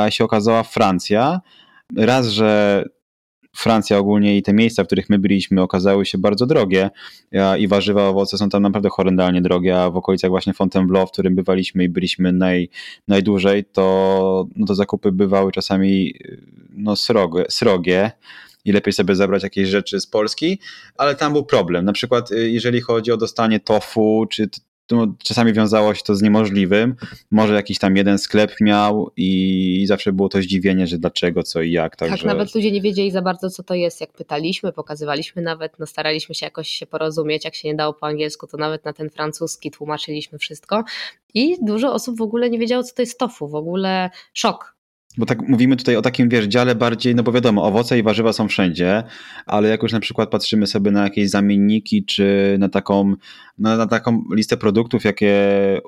[0.09, 1.41] się okazała Francja.
[1.97, 2.83] Raz, że
[3.55, 6.89] Francja ogólnie i te miejsca, w których my byliśmy, okazały się bardzo drogie
[7.59, 11.35] i warzywa, owoce są tam naprawdę horrendalnie drogie, a w okolicach właśnie Fontainebleau, w którym
[11.35, 12.69] bywaliśmy i byliśmy naj,
[13.07, 16.13] najdłużej, to, no to zakupy bywały czasami
[16.69, 18.11] no, srogie, srogie
[18.65, 20.59] i lepiej sobie zabrać jakieś rzeczy z Polski,
[20.97, 21.85] ale tam był problem.
[21.85, 24.49] Na przykład, y, jeżeli chodzi o dostanie tofu, czy
[25.23, 26.95] czasami wiązało się to z niemożliwym.
[27.31, 31.71] Może jakiś tam jeden sklep miał i zawsze było to zdziwienie, że dlaczego, co i
[31.71, 31.95] jak.
[31.95, 32.17] Także...
[32.17, 34.01] Tak, nawet ludzie nie wiedzieli za bardzo, co to jest.
[34.01, 37.45] Jak pytaliśmy, pokazywaliśmy nawet, no staraliśmy się jakoś się porozumieć.
[37.45, 40.83] Jak się nie dało po angielsku, to nawet na ten francuski tłumaczyliśmy wszystko.
[41.33, 43.47] I dużo osób w ogóle nie wiedziało, co to jest tofu.
[43.47, 44.78] W ogóle szok
[45.17, 48.33] bo tak mówimy tutaj o takim, wiesz, dziale bardziej, no bo wiadomo, owoce i warzywa
[48.33, 49.03] są wszędzie,
[49.45, 53.13] ale jak już na przykład patrzymy sobie na jakieś zamienniki, czy na taką,
[53.57, 55.35] no, na taką listę produktów, jakie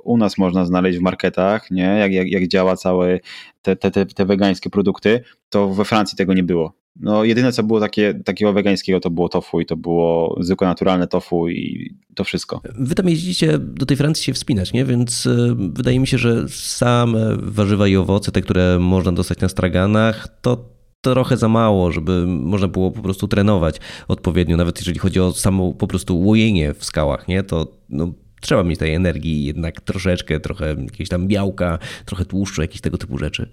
[0.04, 3.20] u nas można znaleźć w marketach, nie, jak, jak, jak działa całe
[3.62, 6.81] te, te, te, te wegańskie produkty, to we Francji tego nie było.
[6.96, 11.08] No jedyne co było takie, takiego wegańskiego to było tofu i to było zwykłe naturalne
[11.08, 12.62] tofu i to wszystko.
[12.80, 14.86] Wy tam jeździcie do tej Francji się wspinać, nie?
[14.86, 19.50] Więc e, wydaje mi się, że same warzywa i owoce, te, które można dostać na
[19.50, 20.70] straganach, to
[21.02, 23.78] trochę za mało, żeby można było po prostu trenować
[24.08, 27.44] odpowiednio, nawet jeżeli chodzi o samo po prostu łojenie w skałach, nie?
[27.44, 32.82] To no, trzeba mieć tej energii jednak troszeczkę, trochę jakieś tam białka, trochę tłuszczu, jakieś
[32.82, 33.52] tego typu rzeczy.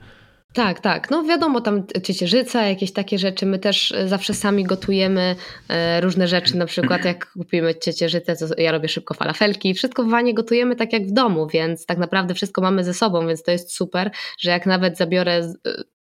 [0.53, 1.11] Tak, tak.
[1.11, 3.46] No wiadomo, tam ciecierzyca, jakieś takie rzeczy.
[3.46, 5.36] My też e, zawsze sami gotujemy
[5.68, 6.57] e, różne rzeczy.
[6.57, 9.74] Na przykład jak kupimy ciecierzycę, to ja robię szybko falafelki.
[9.74, 13.26] Wszystko w wanie gotujemy tak jak w domu, więc tak naprawdę wszystko mamy ze sobą,
[13.26, 15.55] więc to jest super, że jak nawet zabiorę e,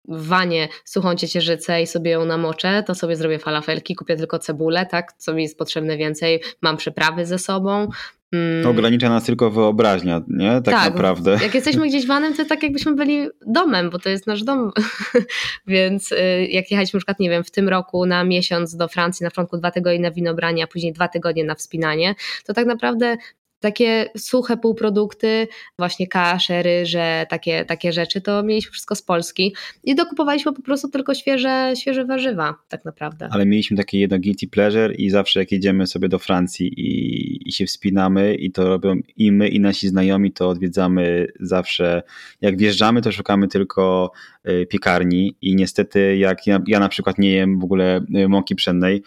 [0.09, 4.87] w wanie suchą ciecierzycę i sobie ją namoczę, to sobie zrobię falafelki, kupię tylko cebulę,
[4.87, 7.89] tak, co mi jest potrzebne więcej, mam przyprawy ze sobą,
[8.37, 8.67] Mm.
[8.67, 10.51] Ogranicza nas tylko wyobraźnia, nie?
[10.51, 11.39] Tak, tak naprawdę.
[11.43, 14.71] Jak jesteśmy gdzieś vanem, to tak jakbyśmy byli domem, bo to jest nasz dom.
[15.67, 16.17] Więc y,
[16.51, 19.57] jak jechaliśmy na przykład, nie wiem, w tym roku na miesiąc do Francji, na początku
[19.57, 22.15] dwa tygodnie na winobranie, a później dwa tygodnie na wspinanie,
[22.47, 23.17] to tak naprawdę
[23.61, 25.49] takie suche półprodukty,
[25.79, 29.55] właśnie kasze, ryże, takie, takie rzeczy, to mieliśmy wszystko z Polski
[29.85, 33.29] i dokupowaliśmy po prostu tylko świeże, świeże warzywa, tak naprawdę.
[33.31, 37.53] Ale mieliśmy takie jedno guilty pleasure i zawsze jak jedziemy sobie do Francji i, i
[37.53, 42.03] się wspinamy i to robią i my i nasi znajomi, to odwiedzamy zawsze,
[42.41, 44.13] jak wjeżdżamy, to szukamy tylko
[44.49, 48.55] y, piekarni i niestety jak ja, ja na przykład nie jem w ogóle y, mąki
[48.55, 49.03] pszennej,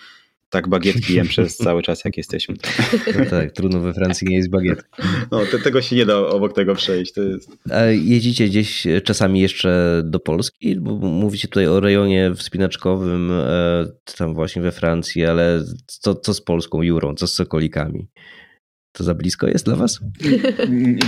[0.50, 2.56] tak bagietki jem przez cały czas, jak jesteśmy.
[3.20, 4.84] No tak, trudno we Francji nie jest bagiet.
[5.32, 7.14] No, te, tego się nie da obok tego przejść.
[7.14, 7.52] To jest...
[7.72, 10.76] A jeździcie gdzieś czasami jeszcze do Polski?
[10.80, 13.86] Bo mówicie tutaj o rejonie wspinaczkowym, e,
[14.18, 18.08] tam właśnie we Francji, ale co, co z Polską Jurą, co z Sokolikami?
[18.91, 19.99] To za blisko jest dla was?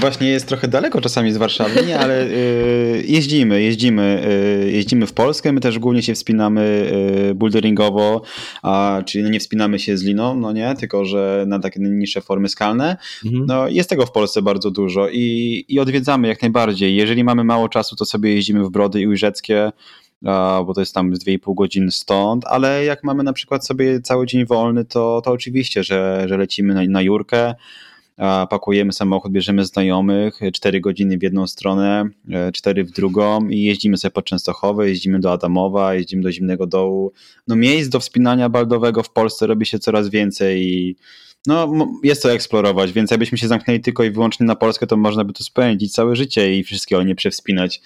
[0.01, 4.23] Właśnie jest trochę daleko czasami z Warszawy, nie, ale y, jeździmy, jeździmy,
[4.65, 6.91] y, jeździmy w Polskę, my też głównie się wspinamy
[7.32, 8.21] y, boulderingowo,
[8.63, 12.21] a, czyli no nie wspinamy się z liną, no nie, tylko że na takie niższe
[12.21, 12.97] formy skalne.
[13.25, 13.45] Mhm.
[13.45, 16.95] No jest tego w Polsce bardzo dużo i, i odwiedzamy jak najbardziej.
[16.95, 19.71] Jeżeli mamy mało czasu, to sobie jeździmy w Brody i Ujrzeckie,
[20.65, 24.26] bo to jest tam z 2,5 godzin stąd, ale jak mamy na przykład sobie cały
[24.26, 27.55] dzień wolny, to, to oczywiście, że, że lecimy na, na Jurkę,
[28.49, 32.09] pakujemy samochód, bierzemy znajomych, 4 godziny w jedną stronę,
[32.53, 37.13] 4 w drugą i jeździmy sobie po Częstochowe, jeździmy do Adamowa, jeździmy do Zimnego Dołu.
[37.47, 40.95] No miejsc do wspinania baldowego w Polsce robi się coraz więcej i
[41.48, 45.24] no, jest to eksplorować, więc jakbyśmy się zamknęli tylko i wyłącznie na Polskę, to można
[45.24, 47.82] by tu spędzić całe życie i wszystkiego nie przewspinać.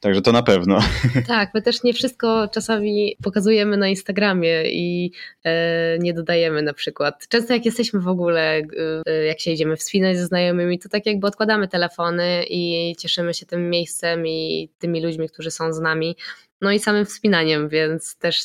[0.00, 0.78] Także to na pewno.
[1.26, 5.12] Tak, my też nie wszystko czasami pokazujemy na Instagramie i
[5.44, 7.28] e, nie dodajemy na przykład.
[7.28, 8.62] Często jak jesteśmy w ogóle,
[9.06, 13.46] e, jak się idziemy wspinać ze znajomymi, to tak jakby odkładamy telefony i cieszymy się
[13.46, 16.16] tym miejscem i tymi ludźmi, którzy są z nami.
[16.60, 18.42] No i samym wspinaniem, więc też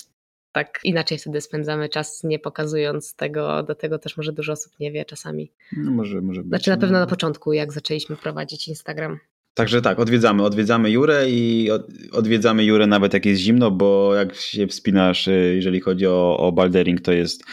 [0.55, 4.91] tak inaczej wtedy spędzamy czas, nie pokazując tego, do tego też może dużo osób nie
[4.91, 5.51] wie czasami.
[5.77, 6.49] No może, może być.
[6.49, 9.19] Znaczy na pewno na początku, jak zaczęliśmy prowadzić Instagram.
[9.53, 11.69] Także tak, odwiedzamy, odwiedzamy Jurę i
[12.11, 16.51] odwiedzamy Jurę nawet jak jest zimno, bo jak się wspinasz, y, jeżeli chodzi o, o
[16.51, 17.43] baldering, to jest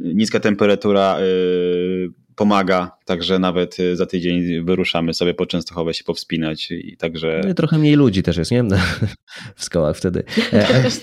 [0.00, 6.70] niska temperatura, yy, pomaga, także nawet y, za tydzień wyruszamy sobie po Częstochowe się powspinać
[6.70, 7.40] i także...
[7.44, 8.64] No i trochę mniej ludzi też jest, nie?
[9.56, 10.24] W skałach wtedy.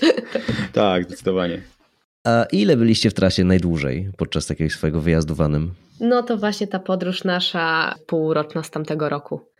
[0.72, 1.62] tak, zdecydowanie.
[2.24, 5.70] A ile byliście w trasie najdłużej podczas takiego swojego wyjazdu vanem?
[6.00, 9.50] No to właśnie ta podróż nasza półroczna z tamtego roku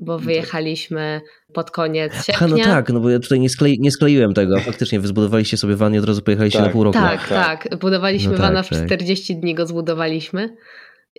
[0.00, 1.20] bo wyjechaliśmy
[1.54, 2.46] pod koniec sierpnia.
[2.46, 4.60] A no tak, no bo ja tutaj nie, sklei, nie skleiłem tego.
[4.60, 6.98] Faktycznie wy zbudowaliście sobie van i od razu pojechaliście tak, na pół roku.
[6.98, 7.68] Tak, tak.
[7.68, 7.78] tak.
[7.78, 10.56] Budowaliśmy no vana tak, w 40 dni go zbudowaliśmy.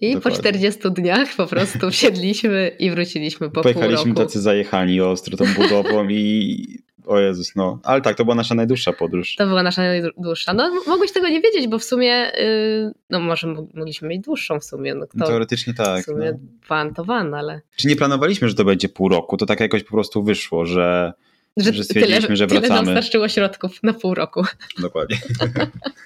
[0.01, 0.37] I Dokładnie.
[0.37, 4.27] po 40 dniach po prostu wsiedliśmy i wróciliśmy po Pojechaliśmy pół roku.
[4.27, 6.65] tacy zajechani ostro tą budową i
[7.05, 7.79] o Jezus, no.
[7.83, 9.35] Ale tak, to była nasza najdłuższa podróż.
[9.35, 10.53] To była nasza najdłuższa.
[10.53, 14.65] No mogłeś tego nie wiedzieć, bo w sumie, yy, no może mogliśmy mieć dłuższą w
[14.65, 14.95] sumie.
[14.95, 16.01] No, kto, Teoretycznie tak.
[16.01, 16.33] W sumie
[16.69, 16.91] no.
[16.95, 17.61] to van, ale...
[17.75, 19.37] Czy nie planowaliśmy, że to będzie pół roku?
[19.37, 21.13] To tak jakoś po prostu wyszło, że,
[21.57, 22.67] że, że stwierdziliśmy, tyle, że wracamy.
[22.67, 24.43] Tyle nam starczyło środków na pół roku.
[24.79, 25.17] Dokładnie.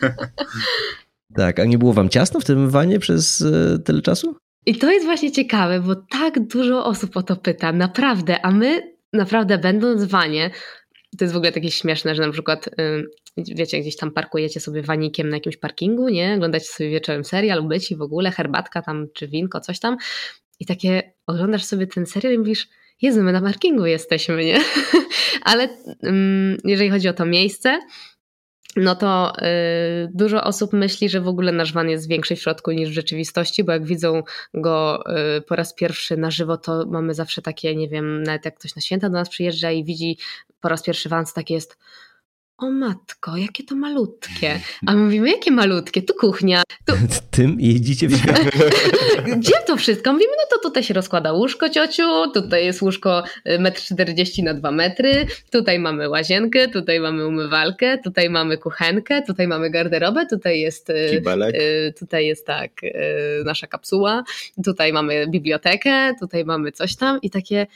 [1.38, 4.36] tak, a nie było wam ciasno w tym wanie przez y, tyle czasu?
[4.66, 8.96] I to jest właśnie ciekawe, bo tak dużo osób o to pyta, naprawdę, a my
[9.14, 10.52] naprawdę będąc w wanie,
[11.18, 12.70] to jest w ogóle takie śmieszne, że na przykład
[13.38, 16.34] wiecie, gdzieś tam parkujecie sobie wanikiem na jakimś parkingu, nie?
[16.36, 19.98] Oglądacie sobie wieczorem serial, byci w ogóle, herbatka tam, czy winko, coś tam
[20.60, 22.68] i takie oglądasz sobie ten serial i mówisz,
[23.02, 24.60] Jezu, my na parkingu jesteśmy, nie?
[25.44, 25.70] Ale
[26.64, 27.80] jeżeli chodzi o to miejsce,
[28.76, 29.42] no to y,
[30.14, 33.64] dużo osób myśli, że w ogóle nasz van jest większy w środku niż w rzeczywistości,
[33.64, 34.24] bo jak widzą
[34.54, 35.04] go
[35.38, 38.76] y, po raz pierwszy na żywo, to mamy zawsze takie, nie wiem, nawet jak ktoś
[38.76, 40.18] na święta do nas przyjeżdża i widzi
[40.62, 41.78] po raz pierwszy van, to jest
[42.58, 44.60] o matko, jakie to malutkie.
[44.88, 46.02] A my mówimy, jakie malutkie?
[46.02, 46.64] Tu kuchnia.
[46.86, 46.94] Tu...
[47.32, 48.42] Tym jeździcie w świat.
[49.38, 50.14] Gdzie to wszystko?
[50.14, 54.72] Mówimy, no to tutaj się rozkłada łóżko, ciociu, tutaj jest łóżko 1,40 m na 2
[54.72, 60.90] metry, tutaj mamy łazienkę, tutaj mamy umywalkę, tutaj mamy kuchenkę, tutaj mamy garderobę, tutaj jest
[60.90, 61.56] y, Kibelek.
[61.56, 62.94] Y, tutaj jest tak y,
[63.46, 64.24] nasza kapsuła,
[64.66, 67.68] tutaj mamy bibliotekę, tutaj mamy coś tam i takie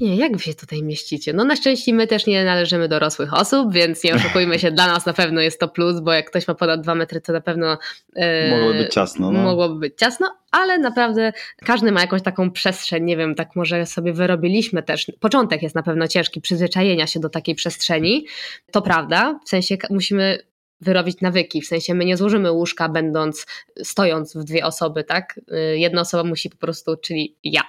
[0.00, 1.32] nie, jak wy się tutaj mieścicie?
[1.32, 4.86] No na szczęście my też nie należymy do dorosłych osób, więc nie oszukujmy się, dla
[4.86, 7.40] nas na pewno jest to plus, bo jak ktoś ma ponad dwa metry, to na
[7.40, 7.78] pewno
[8.16, 9.30] e, mogłoby być ciasno.
[9.30, 9.42] No.
[9.42, 11.32] Mogłoby być ciasno, ale naprawdę
[11.64, 15.06] każdy ma jakąś taką przestrzeń, nie wiem, tak może sobie wyrobiliśmy też.
[15.20, 18.26] Początek jest na pewno ciężki, przyzwyczajenia się do takiej przestrzeni,
[18.70, 20.49] to prawda, w sensie musimy
[20.80, 21.62] wyrobić nawyki.
[21.62, 23.46] W sensie my nie złożymy łóżka będąc,
[23.82, 25.40] stojąc w dwie osoby, tak?
[25.52, 27.62] Y, jedna osoba musi po prostu, czyli ja,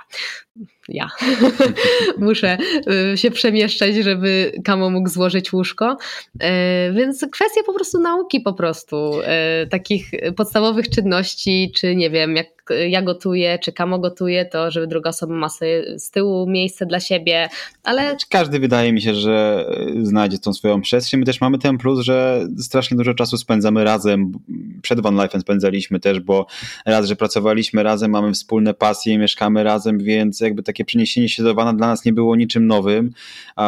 [0.89, 1.09] ja
[2.17, 2.57] muszę
[3.13, 5.97] y, się przemieszczać, żeby Kamo mógł złożyć łóżko.
[6.35, 6.39] Y,
[6.93, 9.11] więc kwestia po prostu nauki po prostu,
[9.69, 12.47] takich podstawowych czynności, czy nie wiem, jak
[12.89, 16.99] ja gotuję, czy Kamo gotuje, to żeby druga osoba ma sobie z tyłu miejsce dla
[16.99, 17.49] siebie,
[17.83, 18.17] ale...
[18.29, 19.65] Każdy wydaje mi się, że
[20.01, 21.19] znajdzie tą swoją przestrzeń.
[21.19, 24.31] My też mamy ten plus, że strasznie dużo czasu spędzamy razem.
[24.81, 26.45] Przed Van Life'em spędzaliśmy też, bo
[26.85, 31.53] raz, że pracowaliśmy razem, mamy wspólne pasje, mieszkamy razem, więc jakby takie przeniesienie się do
[31.53, 33.11] Vana dla nas nie było niczym nowym,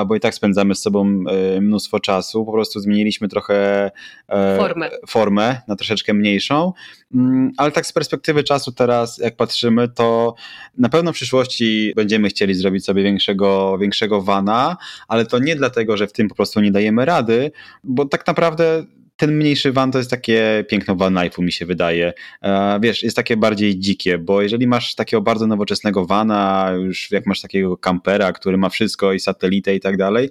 [0.07, 2.45] bo i tak spędzamy z sobą e, mnóstwo czasu.
[2.45, 3.91] Po prostu zmieniliśmy trochę
[4.29, 6.73] e, formę, formę na troszeczkę mniejszą,
[7.15, 10.35] mm, ale tak z perspektywy czasu teraz, jak patrzymy, to
[10.77, 14.77] na pewno w przyszłości będziemy chcieli zrobić sobie większego, większego vana,
[15.07, 17.51] ale to nie dlatego, że w tym po prostu nie dajemy rady,
[17.83, 18.85] bo tak naprawdę
[19.23, 22.13] ten mniejszy van to jest takie piękno van life'u mi się wydaje.
[22.41, 27.25] E, wiesz, jest takie bardziej dzikie, bo jeżeli masz takiego bardzo nowoczesnego vana, już jak
[27.25, 30.29] masz takiego kampera, który ma wszystko i satelitę i tak dalej,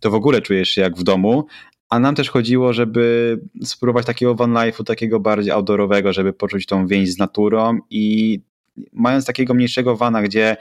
[0.00, 1.46] to w ogóle czujesz się jak w domu,
[1.88, 6.86] a nam też chodziło, żeby spróbować takiego van life'u, takiego bardziej outdoorowego, żeby poczuć tą
[6.86, 8.40] więź z naturą i
[8.92, 10.56] mając takiego mniejszego vana, gdzie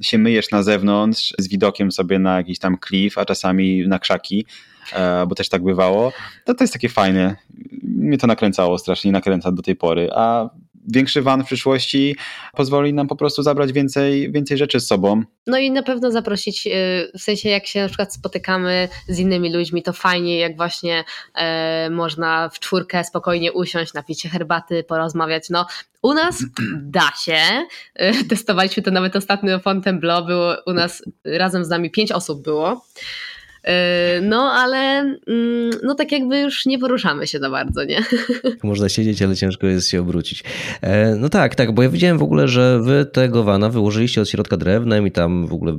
[0.00, 4.46] się myjesz na zewnątrz z widokiem sobie na jakiś tam klif, a czasami na krzaki,
[4.92, 6.12] e, bo też tak bywało,
[6.44, 7.36] to to jest takie fajne.
[7.82, 10.50] Mnie to nakręcało strasznie, nakręca do tej pory, a
[10.88, 12.16] większy van w przyszłości
[12.56, 15.22] pozwoli nam po prostu zabrać więcej, więcej rzeczy z sobą.
[15.46, 16.70] No i na pewno zaprosić, y,
[17.18, 21.90] w sensie jak się na przykład spotykamy z innymi ludźmi, to fajnie jak właśnie e,
[21.90, 25.50] można w czwórkę spokojnie usiąść, napić się herbaty, porozmawiać.
[25.50, 25.66] No
[26.02, 26.44] u nas
[26.96, 27.66] da się.
[27.94, 32.84] E, testowaliśmy to nawet ostatnio Fontainebleau, było u nas razem z nami pięć osób było.
[33.64, 38.02] E, no, ale mm, no tak jakby już nie poruszamy się za bardzo, nie?
[38.62, 40.44] Można siedzieć, ale ciężko jest się obrócić.
[40.80, 44.28] E, no tak, tak, bo ja widziałem w ogóle, że wy tego wana wyłożyliście od
[44.28, 45.78] środka drewnem i tam w ogóle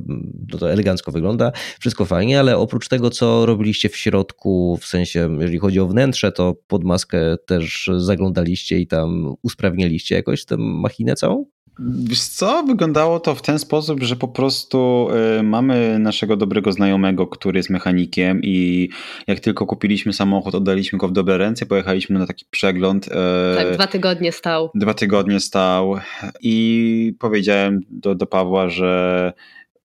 [0.51, 5.38] no to elegancko wygląda, wszystko fajnie, ale oprócz tego, co robiliście w środku, w sensie,
[5.39, 11.15] jeżeli chodzi o wnętrze, to pod maskę też zaglądaliście i tam usprawniliście jakoś tę machinę
[11.15, 11.45] całą?
[11.80, 15.07] Wiesz co, wyglądało to w ten sposób, że po prostu
[15.39, 18.89] y, mamy naszego dobrego znajomego, który jest mechanikiem i
[19.28, 23.07] jak tylko kupiliśmy samochód, oddaliśmy go w dobre ręce, pojechaliśmy na taki przegląd.
[23.07, 23.09] Y,
[23.55, 24.72] tak, dwa tygodnie stał.
[24.76, 25.99] Dwa tygodnie stał
[26.41, 29.34] i powiedziałem do, do Pawła, że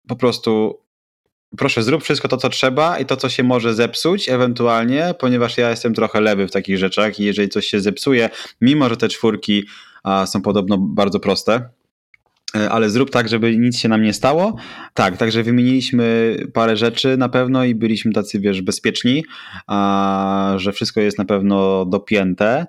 [0.07, 0.79] po prostu
[1.57, 5.69] proszę zrób wszystko to, co trzeba i to, co się może zepsuć ewentualnie, ponieważ ja
[5.69, 8.29] jestem trochę lewy w takich rzeczach i jeżeli coś się zepsuje,
[8.61, 9.63] mimo że te czwórki
[10.03, 11.69] a, są podobno bardzo proste, e,
[12.53, 14.55] ale zrób tak, żeby nic się nam nie stało.
[14.93, 19.23] Tak, także wymieniliśmy parę rzeczy na pewno i byliśmy tacy, wiesz, bezpieczni,
[19.67, 22.65] a, że wszystko jest na pewno dopięte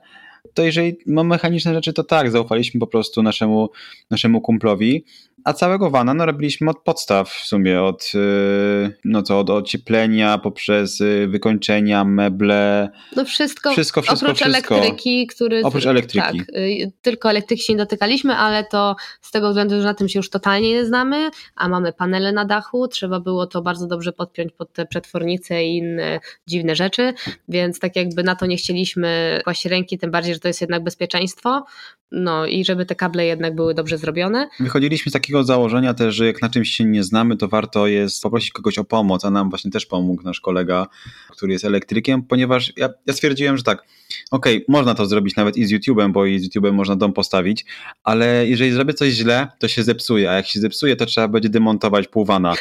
[0.54, 3.68] to jeżeli mam mechaniczne rzeczy, to tak, zaufaliśmy po prostu naszemu,
[4.10, 5.04] naszemu kumplowi.
[5.44, 10.38] A całego wana no, robiliśmy od podstaw w sumie, od, y, no co, od ocieplenia
[10.38, 12.90] poprzez y, wykończenia, meble.
[13.16, 14.74] No wszystko, wszystko, wszystko oprócz wszystko.
[14.74, 15.62] elektryki, który...
[15.64, 16.38] Oprócz elektryki.
[16.38, 20.08] Tak, y, tylko elektryki się nie dotykaliśmy, ale to z tego względu, że na tym
[20.08, 24.12] się już totalnie nie znamy, a mamy panele na dachu, trzeba było to bardzo dobrze
[24.12, 27.14] podpiąć pod te przetwornice i inne dziwne rzeczy,
[27.48, 30.84] więc tak jakby na to nie chcieliśmy kłaść ręki, tym bardziej, że to jest jednak
[30.84, 31.64] bezpieczeństwo,
[32.12, 34.48] no i żeby te kable jednak były dobrze zrobione.
[34.60, 38.22] Wychodziliśmy z takiego założenia też, że jak na czymś się nie znamy, to warto jest
[38.22, 40.86] poprosić kogoś o pomoc, a nam właśnie też pomógł nasz kolega,
[41.30, 43.84] który jest elektrykiem, ponieważ ja, ja stwierdziłem, że tak,
[44.30, 47.12] okej, okay, można to zrobić nawet i z YouTube'em, bo i z YouTube'em można dom
[47.12, 47.64] postawić,
[48.04, 51.48] ale jeżeli zrobię coś źle, to się zepsuje, a jak się zepsuje, to trzeba będzie
[51.48, 52.54] demontować półwana,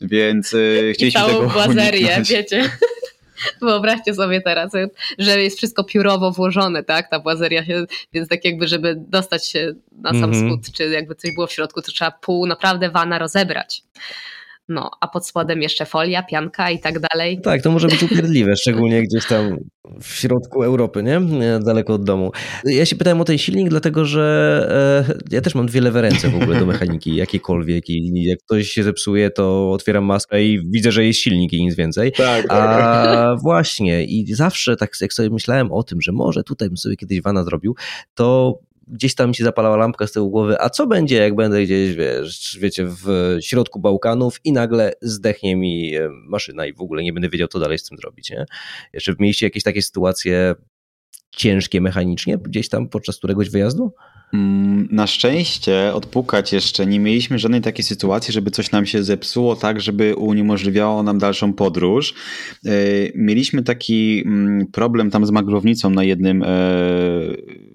[0.00, 2.30] więc yy, chcieliśmy I całą tego błazerię, uniknąć.
[2.30, 2.70] wiecie.
[3.62, 4.72] Wyobraźcie sobie teraz,
[5.18, 7.10] że jest wszystko piórowo włożone, tak?
[7.10, 10.52] Ta błazeria się, więc tak jakby, żeby dostać się na sam mm -hmm.
[10.52, 13.82] skut, czy jakby coś było w środku, to trzeba pół naprawdę wana rozebrać.
[14.68, 17.40] No, a pod spodem jeszcze folia, pianka i tak dalej.
[17.40, 19.56] Tak, to może być upierdliwe, szczególnie gdzieś tam
[20.00, 21.20] w środku Europy, nie?
[21.64, 22.32] Daleko od domu.
[22.64, 26.28] Ja się pytałem o ten silnik, dlatego że e, ja też mam dwie lewe ręce
[26.28, 30.92] w ogóle do mechaniki, jakiejkolwiek i jak coś się zepsuje, to otwieram maskę i widzę,
[30.92, 32.12] że jest silnik i nic więcej.
[32.12, 32.80] Tak, tak.
[32.80, 36.96] A właśnie i zawsze tak jak sobie myślałem o tym, że może tutaj bym sobie
[36.96, 37.74] kiedyś wana zrobił,
[38.14, 38.58] to
[38.88, 41.94] gdzieś tam mi się zapalała lampka z tyłu głowy, a co będzie, jak będę gdzieś,
[41.96, 47.12] wiesz, wiecie, w środku Bałkanów i nagle zdechnie mi e, maszyna i w ogóle nie
[47.12, 48.46] będę wiedział, co dalej z tym zrobić, nie?
[48.92, 50.54] Jeszcze mieliście jakieś takie sytuacje
[51.36, 53.92] ciężkie mechanicznie gdzieś tam podczas któregoś wyjazdu?
[54.34, 59.56] Mm, na szczęście odpukać jeszcze nie mieliśmy żadnej takiej sytuacji, żeby coś nam się zepsuło
[59.56, 62.14] tak, żeby uniemożliwiało nam dalszą podróż.
[62.64, 62.70] E,
[63.14, 66.46] mieliśmy taki mm, problem tam z maglownicą na jednym, e,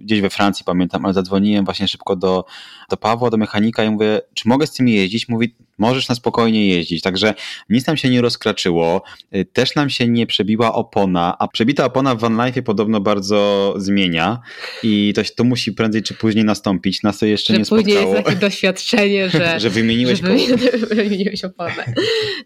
[0.10, 2.46] gdzieś we Francji pamiętam, ale zadzwoniłem właśnie szybko do,
[2.90, 5.30] do Pawła, do mechanika i mówię, czy mogę z tym jeździć?
[5.30, 7.02] Mówi, możesz na spokojnie jeździć.
[7.02, 7.34] Także
[7.70, 9.02] nic nam się nie rozkraczyło,
[9.32, 13.74] e, też nam się nie przebiła opona, a przebita opona w Van Life podobno bardzo
[13.78, 14.40] zmienia
[14.84, 17.04] i to, to musi prędzej czy później nastąpić.
[17.04, 18.16] Nas to jeszcze że nie później spotkało.
[18.16, 20.58] jest takie doświadczenie, że, że wymieniłeś że wymi-
[20.96, 21.94] wymieniłeś oponę.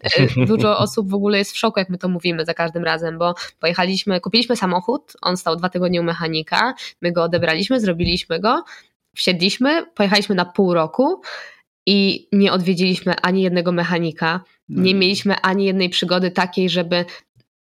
[0.02, 3.18] E, Dużo osób w ogóle jest w szoku, jak my to mówimy za każdym razem,
[3.18, 8.64] bo pojechaliśmy, kupiliśmy samochód, on stał dwa tygodnie u mechanika, my go odebraliśmy, zrobiliśmy go,
[9.16, 11.20] wsiedliśmy, pojechaliśmy na pół roku
[11.86, 14.98] i nie odwiedziliśmy ani jednego mechanika, nie Mm.
[15.00, 17.04] mieliśmy ani jednej przygody takiej, żeby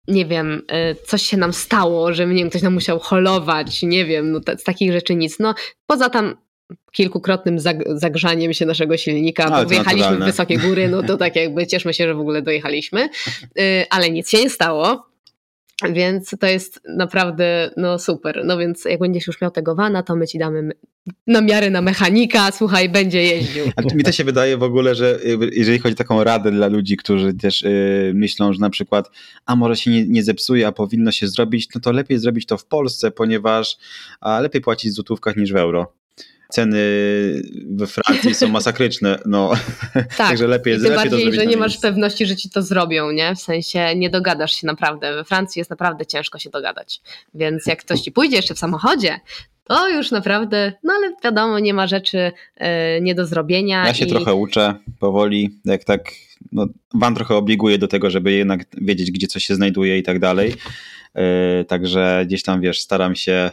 [0.07, 0.61] nie wiem,
[0.91, 4.39] y, coś się nam stało, że nie wiem, ktoś nam musiał holować, nie wiem, no,
[4.57, 5.39] z takich rzeczy nic.
[5.39, 5.53] No,
[5.85, 6.35] poza tam
[6.91, 11.67] kilkukrotnym zag- zagrzaniem się naszego silnika, bo wyjechaliśmy w wysokie góry, no to tak jakby
[11.67, 13.09] cieszmy się, że w ogóle dojechaliśmy,
[13.59, 15.08] Y, ale nic się nie stało.
[15.93, 18.41] Więc to jest naprawdę no super.
[18.45, 20.73] No więc jak będziesz już miał tego wana, to my ci damy me-
[21.27, 23.63] namiary na mechanika, słuchaj, będzie jeździł.
[23.75, 26.67] A mi to się wydaje w ogóle, że y, jeżeli chodzi o taką radę dla
[26.67, 29.09] ludzi, którzy też y, myślą, że na przykład,
[29.45, 32.57] a może się nie, nie zepsuje, a powinno się zrobić, no to lepiej zrobić to
[32.57, 33.77] w Polsce, ponieważ
[34.21, 35.98] a lepiej płacić w złotówkach niż w euro.
[36.49, 36.79] Ceny
[37.69, 39.51] we Francji są masakryczne, no.
[39.93, 40.17] Tak.
[40.17, 43.35] Także lepiej, I tym lepiej bardziej, że nie masz pewności, że ci to zrobią, nie?
[43.35, 45.15] W sensie nie dogadasz się naprawdę.
[45.15, 47.01] We Francji jest naprawdę ciężko się dogadać.
[47.33, 49.19] Więc jak ktoś ci pójdzie jeszcze w samochodzie,
[49.63, 53.87] to już naprawdę, no ale wiadomo, nie ma rzeczy e, nie do zrobienia.
[53.87, 54.09] Ja się i...
[54.09, 56.11] trochę uczę powoli, jak tak,
[56.51, 60.19] no, Van trochę obliguje do tego, żeby jednak wiedzieć, gdzie coś się znajduje i tak
[60.19, 60.53] dalej.
[61.15, 63.51] Yy, Także gdzieś tam, wiesz, staram się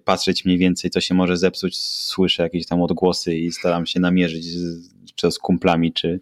[0.00, 4.44] patrzeć mniej więcej, co się może zepsuć, słyszę jakieś tam odgłosy i staram się namierzyć,
[4.44, 6.20] z, czy z kumplami, czy,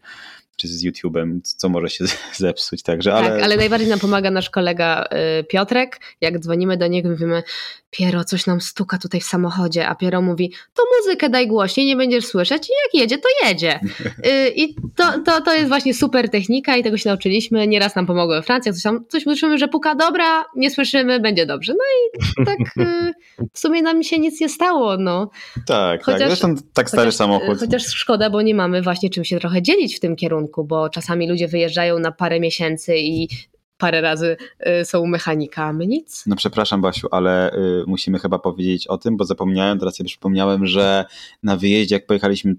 [0.56, 2.04] czy z YouTube'em, co może się
[2.36, 2.82] zepsuć.
[2.82, 5.08] Także, ale, Tak, ale najbardziej nam pomaga nasz kolega
[5.40, 6.00] y, Piotrek.
[6.20, 7.42] Jak dzwonimy do niego, mówimy,
[7.90, 11.96] Piero, coś nam stuka tutaj w samochodzie, a Piero mówi, to muzykę daj głośniej, nie
[11.96, 13.80] będziesz słyszeć i jak jedzie, to jedzie.
[14.26, 17.66] Y, I to, to, to jest właśnie super technika i tego się nauczyliśmy.
[17.66, 21.46] Nieraz nam pomogło we Francji, coś tam, coś słyszymy, że puka, dobra, nie słyszymy, będzie
[21.46, 21.72] dobrze.
[21.72, 23.12] No i tak y,
[23.52, 25.30] w sumie nam się nic nie stało, no.
[25.54, 26.04] tak, tak.
[26.04, 27.58] chociaż- Zresztą tak stary Chociaż, samochód.
[27.60, 31.28] Chociaż szkoda, bo nie mamy właśnie czym się trochę dzielić w tym kierunku, bo czasami
[31.28, 33.28] ludzie wyjeżdżają na parę miesięcy i
[33.80, 34.36] parę razy
[34.80, 36.24] y, są u mechanika, a my nic.
[36.26, 40.66] No przepraszam Basiu, ale y, musimy chyba powiedzieć o tym, bo zapomniałem, teraz sobie przypomniałem,
[40.66, 41.04] że
[41.42, 42.54] na wyjeździe jak pojechaliśmy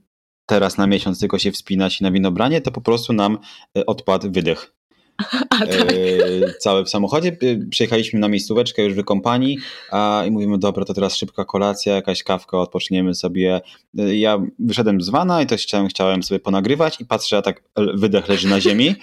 [0.46, 3.38] teraz na miesiąc tylko się wspinać na winobranie, to po prostu nam
[3.78, 4.74] y, odpadł wydech.
[5.50, 5.70] A, tak.
[5.70, 7.38] e, całe w samochodzie.
[7.42, 9.58] E, przyjechaliśmy na miejscóweczkę już wykąpani
[9.92, 13.62] a, i mówimy, dobra, to teraz szybka kolacja, jakaś kawka, odpoczniemy sobie.
[13.98, 17.64] E, ja wyszedłem z wana i też chciałem, chciałem sobie ponagrywać i patrzę, a tak
[17.96, 18.96] wydech leży na ziemi,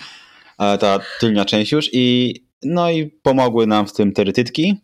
[0.59, 4.77] ta tylnia część już i no i pomogły nam w tym terytytki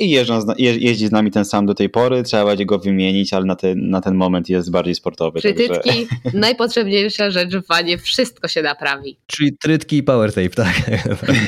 [0.00, 3.32] i jeżdżą, je, jeździ z nami ten sam do tej pory, trzeba będzie go wymienić,
[3.32, 5.40] ale na ten, na ten moment jest bardziej sportowy.
[5.40, 6.30] Trytytki, także...
[6.38, 9.16] najpotrzebniejsza rzecz w wanie, wszystko się naprawi.
[9.26, 10.90] Czyli trytki i power tape, tak?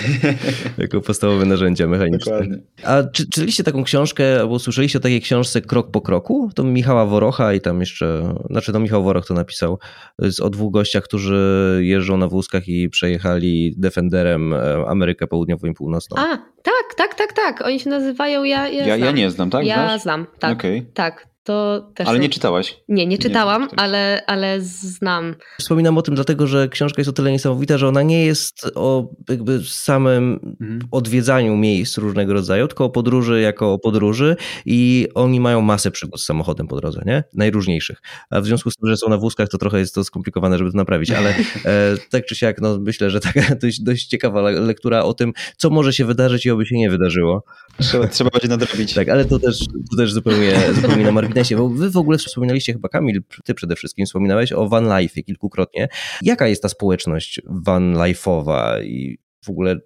[0.79, 2.33] jako podstawowe narzędzia mechaniczne.
[2.33, 2.59] Dokładnie.
[2.85, 6.51] A czy, czytaliście taką książkę, albo słyszeliście o takiej książce Krok po kroku?
[6.55, 9.79] To Michała Worocha i tam jeszcze, znaczy to Michał Woroch to napisał,
[10.19, 15.75] z o dwóch gościach, którzy jeżdżą na wózkach i przejechali Defenderem e, Amerykę Południową i
[15.75, 16.17] Północną.
[16.19, 17.67] A, tak, tak, tak, tak.
[17.67, 18.69] Oni się nazywają ja.
[18.69, 19.65] Ja, ja, ja nie znam, tak?
[19.65, 20.03] Ja Znasz?
[20.03, 20.59] znam, tak.
[20.59, 20.83] Okay.
[20.95, 21.32] Tak.
[21.45, 22.77] To też ale nie czytałaś?
[22.89, 25.35] Nie, nie czytałam, nie, ale, ale znam.
[25.59, 29.09] Wspominam o tym dlatego, że książka jest o tyle niesamowita, że ona nie jest o
[29.29, 30.81] jakby samym mhm.
[30.91, 34.37] odwiedzaniu miejsc różnego rodzaju, tylko o podróży jako o podróży
[34.67, 37.25] i oni mają masę przygód z samochodem po drodze, nie?
[37.35, 38.03] Najróżniejszych.
[38.31, 40.71] A w związku z tym, że są na wózkach, to trochę jest to skomplikowane, żeby
[40.71, 41.31] to naprawić, ale
[41.65, 45.71] e, tak czy siak, no myślę, że taka dość, dość ciekawa lektura o tym, co
[45.71, 47.45] może się wydarzyć i oby się nie wydarzyło.
[47.81, 48.95] Trzeba, trzeba będzie nadrobić.
[48.95, 49.59] Tak, ale to też,
[49.91, 53.77] to też zupełnie, zupełnie na marginesie, bo wy w ogóle wspominaliście chyba, Kamil, ty przede
[53.77, 55.89] wszystkim wspominałeś o van life kilkukrotnie.
[56.23, 59.77] Jaka jest ta społeczność van life'owa i w ogóle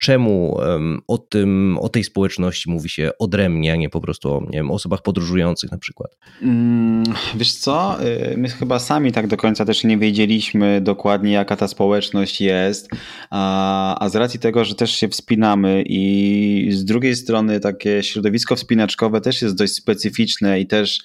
[0.00, 0.58] czemu
[1.06, 4.70] o, tym, o tej społeczności mówi się odrębnie, a nie po prostu o nie wiem,
[4.70, 6.16] osobach podróżujących na przykład?
[6.42, 7.04] Mm,
[7.36, 11.68] wiesz co, y, my chyba sami tak do końca też nie wiedzieliśmy dokładnie jaka ta
[11.68, 12.88] społeczność jest,
[13.30, 18.56] a, a z racji tego, że też się wspinamy i z drugiej strony takie środowisko
[18.56, 21.00] wspinaczkowe też jest dość specyficzne i też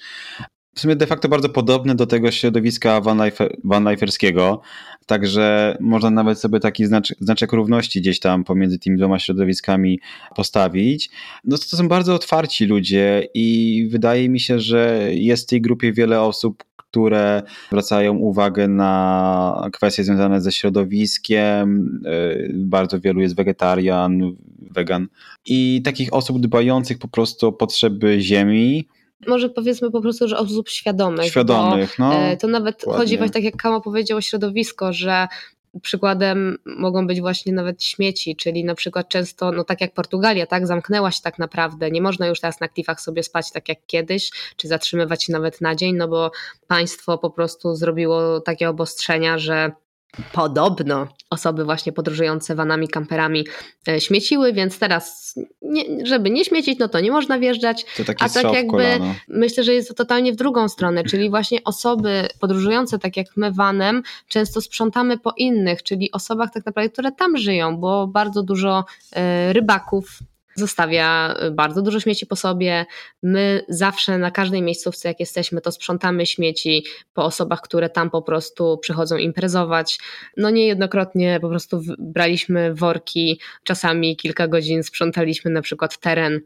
[0.76, 3.00] w sumie de facto bardzo podobne do tego środowiska
[3.64, 4.60] vanliferskiego,
[5.06, 10.00] także można nawet sobie taki znaczek, znaczek równości gdzieś tam pomiędzy tymi dwoma środowiskami
[10.36, 11.10] postawić.
[11.44, 15.92] No to, są bardzo otwarci ludzie i wydaje mi się, że jest w tej grupie
[15.92, 22.00] wiele osób, które zwracają uwagę na kwestie związane ze środowiskiem.
[22.06, 24.36] E, bardzo wielu jest wegetarian,
[24.70, 25.08] wegan
[25.46, 28.88] i takich osób dbających po prostu o potrzeby ziemi
[29.26, 31.26] może powiedzmy po prostu, że osób świadomych.
[31.26, 32.14] Świadomych, bo, no.
[32.14, 32.98] E, to nawet ładnie.
[32.98, 35.28] chodzi właśnie tak jak Kama powiedział o środowisko, że
[35.82, 40.66] przykładem mogą być właśnie nawet śmieci, czyli na przykład często, no tak jak Portugalia, tak,
[40.66, 44.30] zamknęła się tak naprawdę, nie można już teraz na klifach sobie spać tak jak kiedyś,
[44.56, 46.30] czy zatrzymywać się nawet na dzień, no bo
[46.66, 49.72] państwo po prostu zrobiło takie obostrzenia, że
[50.32, 53.44] Podobno osoby właśnie podróżujące vanami, kamperami
[53.88, 57.86] e, śmieciły, więc teraz, nie, żeby nie śmiecić, no to nie można wjeżdżać.
[57.96, 59.14] To taki a tak jakby kolano.
[59.28, 63.52] myślę, że jest to totalnie w drugą stronę, czyli właśnie osoby podróżujące tak jak my
[63.52, 68.84] vanem, często sprzątamy po innych, czyli osobach tak naprawdę, które tam żyją, bo bardzo dużo
[69.12, 70.18] e, rybaków
[70.56, 72.86] zostawia y, bardzo dużo śmieci po sobie.
[73.22, 76.84] My zawsze na każdej miejscówce, jak jesteśmy, to sprzątamy śmieci
[77.14, 79.98] po osobach, które tam po prostu przychodzą imprezować.
[80.36, 86.40] No niejednokrotnie po prostu braliśmy worki, czasami kilka godzin sprzątaliśmy na przykład teren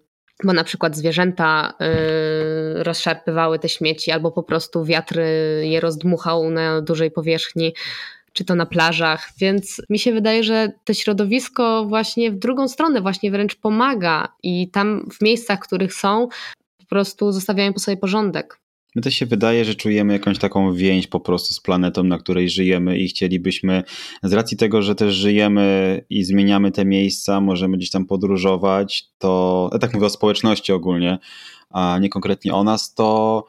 [0.44, 1.74] bo na przykład zwierzęta
[2.78, 5.20] y, rozszarpywały te śmieci, albo po prostu wiatr
[5.60, 7.74] je rozdmuchał na dużej powierzchni
[8.32, 13.00] czy to na plażach, więc mi się wydaje, że to środowisko właśnie w drugą stronę
[13.00, 16.28] właśnie wręcz pomaga i tam w miejscach, w których są,
[16.78, 18.60] po prostu zostawiają po sobie porządek.
[18.96, 22.50] My też się wydaje, że czujemy jakąś taką więź po prostu z planetą, na której
[22.50, 23.82] żyjemy i chcielibyśmy,
[24.22, 29.70] z racji tego, że też żyjemy i zmieniamy te miejsca, możemy gdzieś tam podróżować, to,
[29.72, 31.18] ja tak mówię o społeczności ogólnie,
[31.70, 33.44] a nie konkretnie o nas, to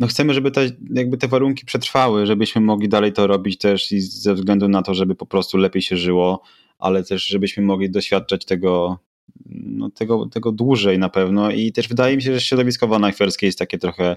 [0.00, 4.00] no chcemy, żeby te, jakby te warunki przetrwały, żebyśmy mogli dalej to robić też i
[4.00, 6.42] ze względu na to, żeby po prostu lepiej się żyło,
[6.78, 8.98] ale też żebyśmy mogli doświadczać tego,
[9.50, 11.50] no, tego, tego dłużej na pewno.
[11.50, 14.16] I też wydaje mi się, że środowisko wanajferskie jest takie trochę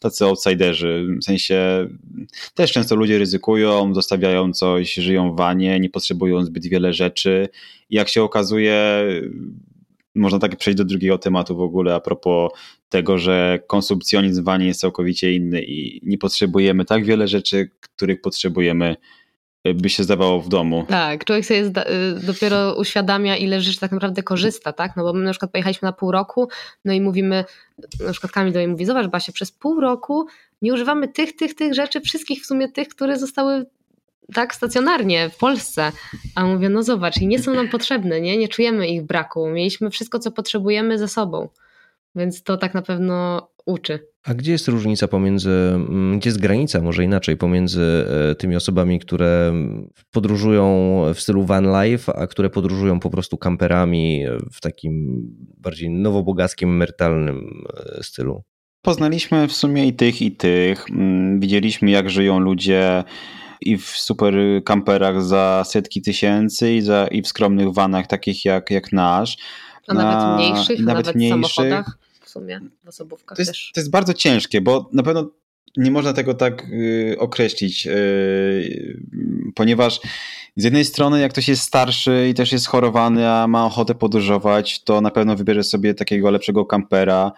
[0.00, 1.88] tacy outsiderzy, w sensie
[2.54, 7.48] też często ludzie ryzykują, zostawiają coś, żyją w wanie, nie potrzebują zbyt wiele rzeczy.
[7.90, 9.04] I jak się okazuje
[10.14, 12.50] można tak przejść do drugiego tematu w ogóle a propos
[12.92, 18.96] tego, że konsumpcjonizm wanie jest całkowicie inny i nie potrzebujemy tak wiele rzeczy, których potrzebujemy
[19.74, 20.84] by się zdawało w domu.
[20.88, 24.96] Tak, człowiek sobie zda, y, dopiero uświadamia, ile rzeczy tak naprawdę korzysta, tak?
[24.96, 26.48] No bo my na przykład pojechaliśmy na pół roku,
[26.84, 27.44] no i mówimy,
[28.00, 30.26] na przykład Kamil do mnie mówi, zobacz Basia, przez pół roku
[30.62, 33.66] nie używamy tych, tych, tych rzeczy, wszystkich w sumie tych, które zostały
[34.34, 35.92] tak stacjonarnie w Polsce.
[36.34, 38.38] A mówię, no zobacz, i nie są nam potrzebne, nie?
[38.38, 39.48] Nie czujemy ich braku.
[39.48, 41.48] Mieliśmy wszystko, co potrzebujemy ze sobą.
[42.14, 43.98] Więc to tak na pewno uczy.
[44.24, 48.98] A gdzie jest różnica pomiędzy, mm, gdzie jest granica, może inaczej, pomiędzy e, tymi osobami,
[48.98, 49.52] które
[50.10, 55.22] podróżują w stylu van life, a które podróżują po prostu kamperami w takim
[55.58, 57.64] bardziej nowobogackim, emerytalnym
[57.98, 58.42] e, stylu?
[58.82, 60.90] Poznaliśmy w sumie i tych, i tych.
[60.90, 63.04] Mm, widzieliśmy, jak żyją ludzie
[63.60, 64.34] i w super
[64.64, 69.36] kamperach za setki tysięcy i, za, i w skromnych vanach takich jak, jak nasz.
[69.88, 71.54] A nawet mniejszych, a nawet, nawet mniejszych.
[71.54, 71.98] samochodach
[72.32, 73.70] sumie, w osobówkach to jest, też.
[73.74, 75.30] To jest bardzo ciężkie, bo na pewno
[75.76, 79.02] nie można tego tak y, określić, y,
[79.54, 80.00] ponieważ
[80.56, 84.82] z jednej strony, jak ktoś jest starszy i też jest chorowany, a ma ochotę podróżować,
[84.84, 87.32] to na pewno wybierze sobie takiego lepszego kampera,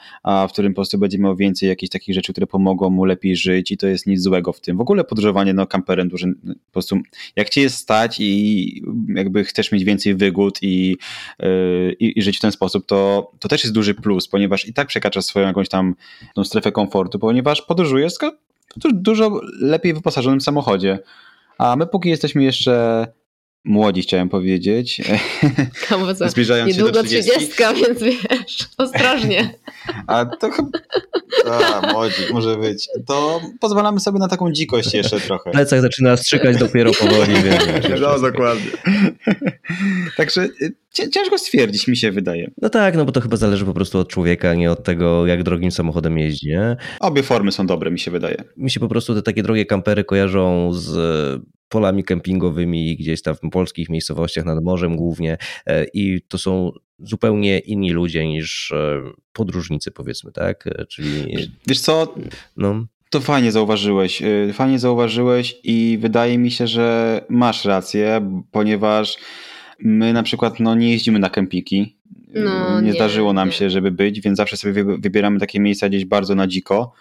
[0.49, 3.71] w którym po prostu będzie miał więcej jakichś takich rzeczy, które pomogą mu lepiej żyć
[3.71, 4.77] i to jest nic złego w tym.
[4.77, 6.99] W ogóle podróżowanie no, kamperem dużym, po prostu
[7.37, 10.97] jak cię jest stać i jakby chcesz mieć więcej wygód i,
[11.41, 14.89] yy, i, żyć w ten sposób, to, to też jest duży plus, ponieważ i tak
[14.89, 15.95] przekraczasz swoją jakąś tam
[16.35, 20.99] tą strefę komfortu, ponieważ podróżujesz w dużo lepiej wyposażonym samochodzie.
[21.59, 23.07] A my póki jesteśmy jeszcze
[23.65, 25.01] młodzi, chciałem powiedzieć.
[25.89, 27.31] Kamuza, Zbliżając niedługo się do 30.
[27.31, 29.55] 30, więc wiesz, ostrożnie.
[30.07, 30.69] A to chyba...
[31.51, 32.89] A, młodzi, może być.
[33.07, 35.51] To pozwalamy sobie na taką dzikość jeszcze trochę.
[35.51, 37.35] Plecak zaczyna strzykać dopiero powoli.
[37.35, 37.59] Wiem,
[38.01, 38.71] no, dokładnie.
[40.17, 42.51] Także y, ciężko stwierdzić, mi się wydaje.
[42.63, 45.43] No tak, no bo to chyba zależy po prostu od człowieka, nie od tego, jak
[45.43, 46.77] drogim samochodem jeździ, nie?
[47.01, 48.45] Obie formy są dobre, mi się wydaje.
[48.57, 51.43] Mi się po prostu te takie drogie kampery kojarzą z
[51.75, 57.59] polami kempingowymi gdzieś tam w polskich miejscowościach nad morzem głównie e, i to są zupełnie
[57.59, 59.03] inni ludzie niż e,
[59.33, 60.67] podróżnicy powiedzmy, tak?
[60.67, 61.37] E, czyli...
[61.67, 62.15] Wiesz co?
[62.57, 62.87] No.
[63.11, 64.23] To fajnie zauważyłeś.
[64.53, 69.19] Fajnie zauważyłeś i wydaje mi się, że masz rację, ponieważ
[69.79, 71.99] my na przykład no, nie jeździmy na kempiki.
[72.35, 73.55] No, nie, nie, zdarzyło nam nie.
[73.55, 76.93] się, żeby być, więc zawsze sobie wybieramy takie miejsca gdzieś bardzo na dziko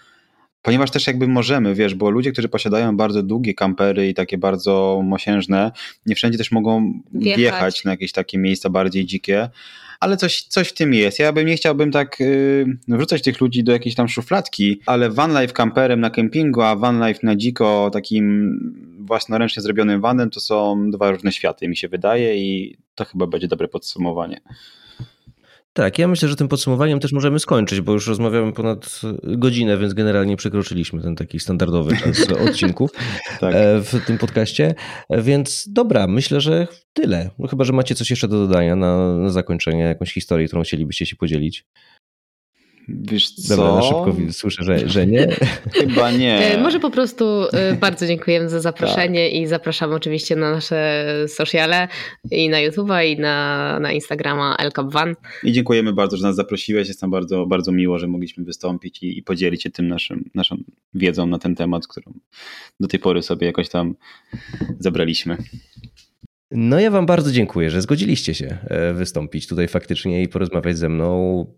[0.64, 5.02] ponieważ też jakby możemy, wiesz, bo ludzie, którzy posiadają bardzo długie kampery i takie bardzo
[5.04, 5.72] mosiężne,
[6.06, 9.50] nie wszędzie też mogą wjechać, wjechać na jakieś takie miejsca bardziej dzikie,
[10.00, 11.20] ale coś, coś w tym jest.
[11.20, 15.42] Ja bym nie chciałbym tak yy, wrzucać tych ludzi do jakiejś tam szufladki, ale van
[15.42, 18.58] life kamperem na kempingu, a van life na dziko takim
[19.00, 23.48] własnoręcznie zrobionym vanem to są dwa różne światy, mi się wydaje i to chyba będzie
[23.48, 24.42] dobre podsumowanie.
[25.74, 29.94] Tak, ja myślę, że tym podsumowaniem też możemy skończyć, bo już rozmawiamy ponad godzinę, więc
[29.94, 32.92] generalnie przekroczyliśmy ten taki standardowy czas odcinków
[33.40, 33.56] tak.
[33.56, 34.76] E, w tym podcaście.
[35.10, 37.30] Więc dobra, myślę, że tyle.
[37.40, 41.06] No chyba, że macie coś jeszcze do dodania na, na zakończenie, jakąś historię, którą chcielibyście
[41.06, 41.66] się podzielić.
[42.88, 43.56] Wiesz co?
[43.56, 45.28] Dobra, na szybko słyszę, że, że nie.
[45.74, 46.38] Chyba nie.
[46.38, 49.40] E, może po prostu e, bardzo dziękujemy za zaproszenie tak.
[49.40, 51.88] i zapraszam oczywiście na nasze sociale
[52.32, 55.16] i na YouTube'a i na, na Instagrama elcapvan.
[55.44, 56.88] I dziękujemy bardzo, że nas zaprosiłeś.
[56.88, 60.58] Jest nam bardzo, bardzo miło, że mogliśmy wystąpić i, i podzielić się tym naszym, naszą
[60.94, 62.14] wiedzą na ten temat, którą
[62.80, 63.96] do tej pory sobie jakoś tam
[64.80, 65.38] zebraliśmy.
[66.56, 70.90] No ja wam bardzo dziękuję, że zgodziliście się e, wystąpić tutaj faktycznie i porozmawiać ze
[70.90, 71.08] mną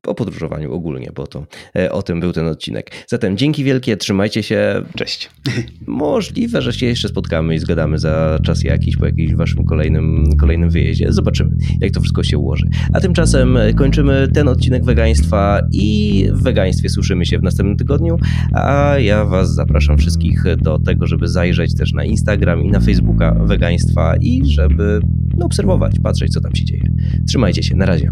[0.07, 2.91] o podróżowaniu ogólnie, bo to e, o tym był ten odcinek.
[3.07, 4.81] Zatem dzięki wielkie, trzymajcie się.
[4.95, 5.29] Cześć.
[5.87, 10.69] Możliwe, że się jeszcze spotkamy i zgadamy za czas jakiś po jakimś waszym kolejnym, kolejnym
[10.69, 11.13] wyjeździe.
[11.13, 12.69] Zobaczymy, jak to wszystko się ułoży.
[12.93, 18.17] A tymczasem kończymy ten odcinek wegaństwa i w wegaństwie słyszymy się w następnym tygodniu,
[18.53, 23.35] a ja was zapraszam wszystkich do tego, żeby zajrzeć też na Instagram i na Facebooka
[23.45, 24.41] wegaństwa i
[24.85, 25.05] żeby
[25.37, 26.83] no, obserwować, patrzeć, co tam się dzieje.
[27.27, 28.11] Trzymajcie się, na razie.